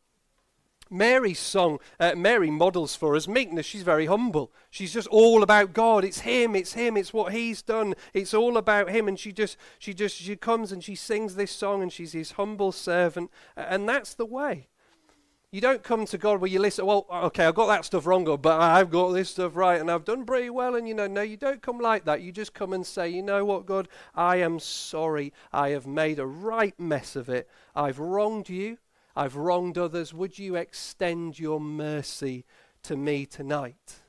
Mary's 0.93 1.39
song, 1.39 1.79
uh, 1.99 2.15
Mary 2.15 2.51
models 2.51 2.95
for 2.95 3.17
us 3.17 3.27
meekness. 3.27 3.65
She's 3.65 3.83
very 3.83 4.07
humble. 4.07 4.53
She's 4.71 4.93
just 4.93 5.09
all 5.09 5.43
about 5.43 5.73
God. 5.73 6.05
It's 6.05 6.21
Him. 6.21 6.55
It's 6.55 6.75
Him. 6.75 6.99
It's 6.99 7.15
what 7.15 7.33
He's 7.33 7.63
done. 7.63 7.95
It's 8.13 8.35
all 8.35 8.59
about 8.59 8.91
Him. 8.91 9.09
And 9.09 9.19
she 9.19 9.33
just, 9.33 9.57
she 9.79 9.95
just, 9.95 10.17
she 10.17 10.37
comes 10.37 10.71
and 10.71 10.85
she 10.85 10.95
sings 10.95 11.35
this 11.35 11.51
song, 11.51 11.83
and 11.83 11.91
she's 11.91 12.13
His 12.13 12.33
humble 12.33 12.73
servant. 12.73 13.31
And 13.57 13.89
that's 13.89 14.13
the 14.15 14.27
way. 14.27 14.69
You 15.53 15.61
don't 15.61 15.83
come 15.83 16.07
to 16.07 16.17
God 16.17 16.41
where 16.41 16.51
you 16.51 16.59
listen, 16.59 16.87
well, 16.87 17.07
okay, 17.13 17.45
I've 17.45 17.55
got 17.55 17.67
that 17.67 17.85
stuff 17.85 18.07
wrong, 18.07 18.25
but 18.25 18.59
I've 18.59 18.91
got 18.91 19.11
this 19.11 19.29
stuff 19.29 19.55
right, 19.55 19.79
and 19.79 19.91
I've 19.91 20.07
done 20.07 20.25
pretty 20.25 20.49
well. 20.49 20.75
And 20.75 20.89
you 20.89 20.95
know, 20.95 21.07
no, 21.07 21.21
you 21.21 21.37
don't 21.37 21.61
come 21.61 21.79
like 21.79 22.07
that. 22.07 22.23
You 22.23 22.33
just 22.33 22.55
come 22.55 22.73
and 22.73 22.87
say, 22.87 23.11
you 23.11 23.23
know 23.23 23.45
what, 23.45 23.67
God, 23.67 23.87
I 24.15 24.37
am 24.37 24.59
sorry. 24.59 25.31
I 25.53 25.69
have 25.69 25.87
made 25.87 26.19
a 26.19 26.25
right 26.25 26.75
mess 26.81 27.17
of 27.17 27.29
it. 27.29 27.51
I've 27.77 27.99
wronged 27.99 28.49
you. 28.49 28.79
I've 29.15 29.37
wronged 29.37 29.77
others. 29.77 30.15
Would 30.15 30.39
you 30.39 30.57
extend 30.57 31.39
your 31.39 31.61
mercy 31.61 32.47
to 32.85 32.97
me 32.97 33.27
tonight? 33.27 34.01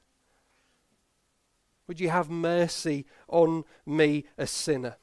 Would 1.87 1.99
you 1.99 2.09
have 2.09 2.29
mercy 2.29 3.05
on 3.27 3.65
me, 3.85 4.27
a 4.37 4.47
sinner? 4.47 4.95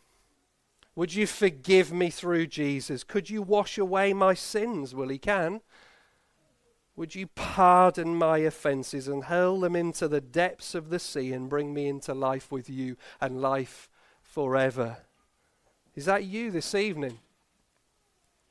Would 0.97 1.13
you 1.13 1.27
forgive 1.27 1.93
me 1.93 2.09
through 2.09 2.47
Jesus? 2.47 3.05
Could 3.05 3.29
you 3.29 3.43
wash 3.43 3.77
away 3.77 4.15
my 4.15 4.33
sins? 4.33 4.95
Well, 4.95 5.11
He 5.11 5.19
can. 5.19 5.61
Would 7.01 7.15
you 7.15 7.29
pardon 7.29 8.15
my 8.15 8.41
offences 8.41 9.09
and 9.09 9.25
hurl 9.25 9.61
them 9.61 9.75
into 9.75 10.07
the 10.07 10.21
depths 10.21 10.75
of 10.75 10.91
the 10.91 10.99
sea 10.99 11.33
and 11.33 11.49
bring 11.49 11.73
me 11.73 11.89
into 11.89 12.13
life 12.13 12.53
with 12.53 12.69
you 12.69 12.99
and 13.23 13.41
life 13.41 13.89
forever? 14.21 14.99
Is 15.95 16.05
that 16.05 16.25
you 16.25 16.51
this 16.51 16.75
evening? 16.75 17.21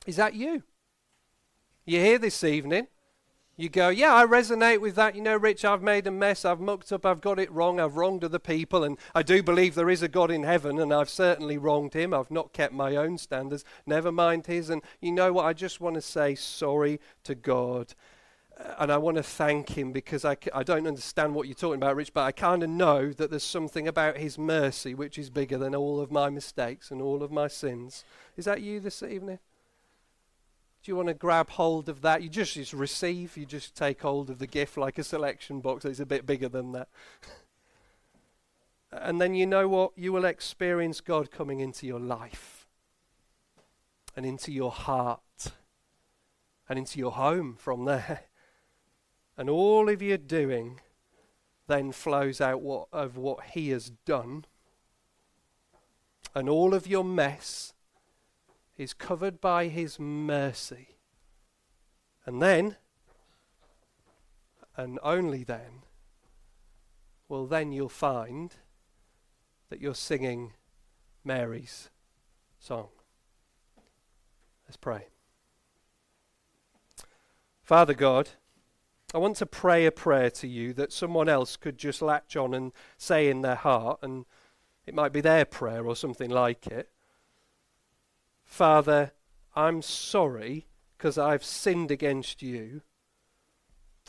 Is 0.04 0.16
that 0.16 0.34
you? 0.34 0.64
You're 1.84 2.02
here 2.02 2.18
this 2.18 2.42
evening? 2.42 2.88
You 3.56 3.68
go, 3.68 3.88
yeah, 3.88 4.12
I 4.12 4.26
resonate 4.26 4.80
with 4.80 4.96
that. 4.96 5.14
You 5.14 5.22
know, 5.22 5.36
Rich, 5.36 5.64
I've 5.64 5.80
made 5.80 6.08
a 6.08 6.10
mess. 6.10 6.44
I've 6.44 6.58
mucked 6.58 6.90
up. 6.90 7.06
I've 7.06 7.20
got 7.20 7.38
it 7.38 7.52
wrong. 7.52 7.78
I've 7.78 7.96
wronged 7.96 8.24
other 8.24 8.40
people. 8.40 8.82
And 8.82 8.98
I 9.14 9.22
do 9.22 9.44
believe 9.44 9.76
there 9.76 9.90
is 9.90 10.02
a 10.02 10.08
God 10.08 10.32
in 10.32 10.42
heaven, 10.42 10.80
and 10.80 10.92
I've 10.92 11.08
certainly 11.08 11.56
wronged 11.56 11.94
him. 11.94 12.12
I've 12.12 12.32
not 12.32 12.52
kept 12.52 12.74
my 12.74 12.96
own 12.96 13.16
standards, 13.16 13.64
never 13.86 14.10
mind 14.10 14.48
his. 14.48 14.70
And 14.70 14.82
you 15.00 15.12
know 15.12 15.34
what? 15.34 15.46
I 15.46 15.52
just 15.52 15.80
want 15.80 15.94
to 15.94 16.02
say 16.02 16.34
sorry 16.34 16.98
to 17.22 17.36
God 17.36 17.94
and 18.78 18.90
I 18.90 18.98
want 18.98 19.16
to 19.16 19.22
thank 19.22 19.76
him 19.76 19.92
because 19.92 20.24
I, 20.24 20.36
I 20.54 20.62
don't 20.62 20.86
understand 20.86 21.34
what 21.34 21.46
you're 21.46 21.54
talking 21.54 21.80
about, 21.80 21.96
Rich, 21.96 22.12
but 22.12 22.22
I 22.22 22.32
kind 22.32 22.62
of 22.62 22.70
know 22.70 23.12
that 23.12 23.30
there's 23.30 23.44
something 23.44 23.88
about 23.88 24.18
his 24.18 24.38
mercy 24.38 24.94
which 24.94 25.18
is 25.18 25.30
bigger 25.30 25.58
than 25.58 25.74
all 25.74 26.00
of 26.00 26.10
my 26.10 26.30
mistakes 26.30 26.90
and 26.90 27.00
all 27.00 27.22
of 27.22 27.30
my 27.30 27.48
sins. 27.48 28.04
Is 28.36 28.44
that 28.44 28.62
you 28.62 28.80
this 28.80 29.02
evening? 29.02 29.38
Do 30.82 30.90
you 30.90 30.96
want 30.96 31.08
to 31.08 31.14
grab 31.14 31.50
hold 31.50 31.88
of 31.88 32.00
that? 32.02 32.22
You 32.22 32.28
just, 32.28 32.54
just 32.54 32.72
receive, 32.72 33.36
you 33.36 33.44
just 33.44 33.74
take 33.74 34.00
hold 34.00 34.30
of 34.30 34.38
the 34.38 34.46
gift 34.46 34.76
like 34.76 34.98
a 34.98 35.04
selection 35.04 35.60
box. 35.60 35.84
It's 35.84 36.00
a 36.00 36.06
bit 36.06 36.26
bigger 36.26 36.48
than 36.48 36.72
that. 36.72 36.88
and 38.92 39.20
then 39.20 39.34
you 39.34 39.46
know 39.46 39.68
what? 39.68 39.92
You 39.96 40.12
will 40.12 40.24
experience 40.24 41.00
God 41.00 41.30
coming 41.30 41.60
into 41.60 41.86
your 41.86 42.00
life 42.00 42.66
and 44.16 44.24
into 44.24 44.52
your 44.52 44.70
heart 44.70 45.52
and 46.68 46.78
into 46.78 46.98
your 46.98 47.12
home 47.12 47.56
from 47.58 47.84
there. 47.84 48.24
And 49.40 49.48
all 49.48 49.88
of 49.88 50.02
your 50.02 50.18
doing 50.18 50.80
then 51.66 51.92
flows 51.92 52.42
out 52.42 52.60
what, 52.60 52.88
of 52.92 53.16
what 53.16 53.42
He 53.54 53.70
has 53.70 53.88
done. 54.04 54.44
And 56.34 56.46
all 56.46 56.74
of 56.74 56.86
your 56.86 57.04
mess 57.04 57.72
is 58.76 58.92
covered 58.92 59.40
by 59.40 59.68
His 59.68 59.98
mercy. 59.98 60.98
And 62.26 62.42
then, 62.42 62.76
and 64.76 64.98
only 65.02 65.42
then, 65.42 65.84
well, 67.26 67.46
then 67.46 67.72
you'll 67.72 67.88
find 67.88 68.54
that 69.70 69.80
you're 69.80 69.94
singing 69.94 70.52
Mary's 71.24 71.88
song. 72.58 72.88
Let's 74.66 74.76
pray. 74.76 75.06
Father 77.62 77.94
God, 77.94 78.28
I 79.12 79.18
want 79.18 79.36
to 79.36 79.46
pray 79.46 79.86
a 79.86 79.90
prayer 79.90 80.30
to 80.30 80.46
you 80.46 80.72
that 80.74 80.92
someone 80.92 81.28
else 81.28 81.56
could 81.56 81.78
just 81.78 82.00
latch 82.00 82.36
on 82.36 82.54
and 82.54 82.72
say 82.96 83.28
in 83.28 83.42
their 83.42 83.56
heart, 83.56 83.98
and 84.02 84.24
it 84.86 84.94
might 84.94 85.12
be 85.12 85.20
their 85.20 85.44
prayer 85.44 85.84
or 85.84 85.96
something 85.96 86.30
like 86.30 86.66
it. 86.68 86.90
Father, 88.44 89.12
I'm 89.54 89.82
sorry 89.82 90.66
because 90.96 91.18
I've 91.18 91.44
sinned 91.44 91.90
against 91.90 92.42
you 92.42 92.82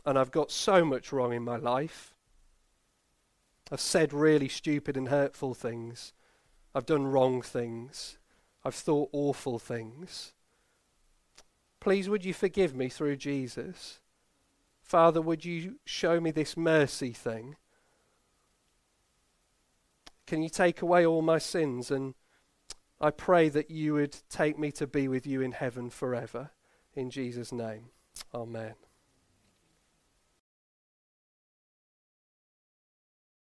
and 0.05 0.17
I've 0.17 0.31
got 0.31 0.51
so 0.51 0.83
much 0.83 1.11
wrong 1.11 1.33
in 1.33 1.43
my 1.43 1.57
life. 1.57 2.15
I've 3.71 3.79
said 3.79 4.13
really 4.13 4.49
stupid 4.49 4.97
and 4.97 5.09
hurtful 5.09 5.53
things. 5.53 6.13
I've 6.73 6.85
done 6.85 7.07
wrong 7.07 7.41
things. 7.41 8.17
I've 8.65 8.75
thought 8.75 9.09
awful 9.13 9.59
things. 9.59 10.33
Please, 11.79 12.09
would 12.09 12.25
you 12.25 12.33
forgive 12.33 12.75
me 12.75 12.89
through 12.89 13.15
Jesus? 13.15 13.99
Father, 14.91 15.21
would 15.21 15.45
you 15.45 15.75
show 15.85 16.19
me 16.19 16.31
this 16.31 16.57
mercy 16.57 17.13
thing? 17.13 17.55
Can 20.27 20.43
you 20.43 20.49
take 20.49 20.81
away 20.81 21.05
all 21.05 21.21
my 21.21 21.37
sins? 21.37 21.91
And 21.91 22.13
I 22.99 23.11
pray 23.11 23.47
that 23.47 23.71
you 23.71 23.93
would 23.93 24.17
take 24.29 24.59
me 24.59 24.69
to 24.73 24.85
be 24.85 25.07
with 25.07 25.25
you 25.25 25.39
in 25.39 25.53
heaven 25.53 25.89
forever. 25.89 26.51
In 26.93 27.09
Jesus' 27.09 27.53
name. 27.53 27.85
Amen. 28.35 28.73